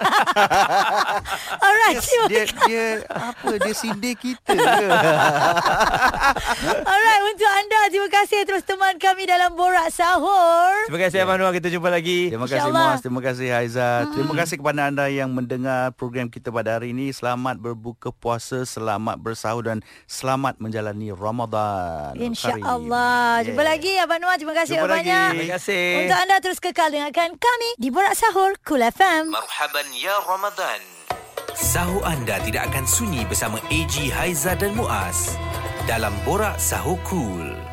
Alright. 1.64 1.96
Yes, 1.96 2.04
terima 2.04 2.26
dia 2.28 2.44
dia 2.62 2.86
apa 3.08 3.56
dia 3.56 3.72
sindir 3.72 4.12
kita 4.12 4.52
ke? 4.52 4.88
Alright 6.92 7.22
untuk 7.24 7.48
anda 7.48 7.78
terima 7.88 8.08
kasih 8.12 8.44
terus 8.44 8.60
teman 8.62 8.96
kami 8.96 9.24
dalam 9.24 9.56
Borak 9.56 9.88
Sahur. 9.88 10.84
Terima 10.84 11.00
kasih 11.00 11.24
Abang 11.24 11.40
Anwar 11.40 11.56
kita 11.56 11.68
jumpa 11.68 11.88
lagi. 11.88 12.28
Terima 12.28 12.44
kasih. 12.44 12.68
Muaz, 12.68 13.00
terima 13.00 13.20
kasih 13.20 13.48
Haiza. 13.48 13.88
Terima 14.12 14.34
kasih 14.36 14.56
kepada 14.56 14.80
anda 14.84 15.08
yang 15.08 15.32
mendengar 15.32 15.90
program 15.92 16.28
kita 16.28 16.52
pada 16.52 16.76
hari 16.76 16.92
ini. 16.92 17.08
Selamat 17.08 17.56
berbuka 17.56 18.12
puasa, 18.12 18.62
selamat 18.62 19.16
bersahur 19.16 19.64
dan 19.64 19.78
selamat 20.04 20.60
menjalani 20.60 21.08
Ramadan. 21.08 22.12
InsyaAllah. 22.14 23.42
Jumpa 23.42 23.56
Yeah. 23.58 23.64
lagi 23.64 23.92
Abang 23.96 24.20
Noah. 24.20 24.36
Terima 24.36 24.54
kasih 24.54 24.76
Jumpa 24.76 24.86
banyak. 24.86 25.08
lagi. 25.08 25.34
Terima 25.34 25.52
kasih. 25.56 25.86
Untuk 26.04 26.18
anda 26.28 26.44
terus 26.44 26.60
kekal 26.60 26.92
dengarkan 26.92 27.40
kami 27.40 27.70
di 27.80 27.88
Borak 27.88 28.12
Sahur 28.12 28.52
Cool 28.60 28.84
FM. 28.84 29.32
Marhaban 29.32 29.88
ya 29.96 30.12
Ramadan. 30.28 30.76
Sahur 31.56 32.04
anda 32.04 32.36
tidak 32.44 32.68
akan 32.68 32.84
sunyi 32.84 33.24
bersama 33.24 33.56
AG 33.72 34.12
Haiza 34.12 34.52
dan 34.52 34.76
Muaz 34.76 35.40
dalam 35.88 36.12
Borak 36.28 36.60
Sahur 36.60 37.00
Cool. 37.08 37.67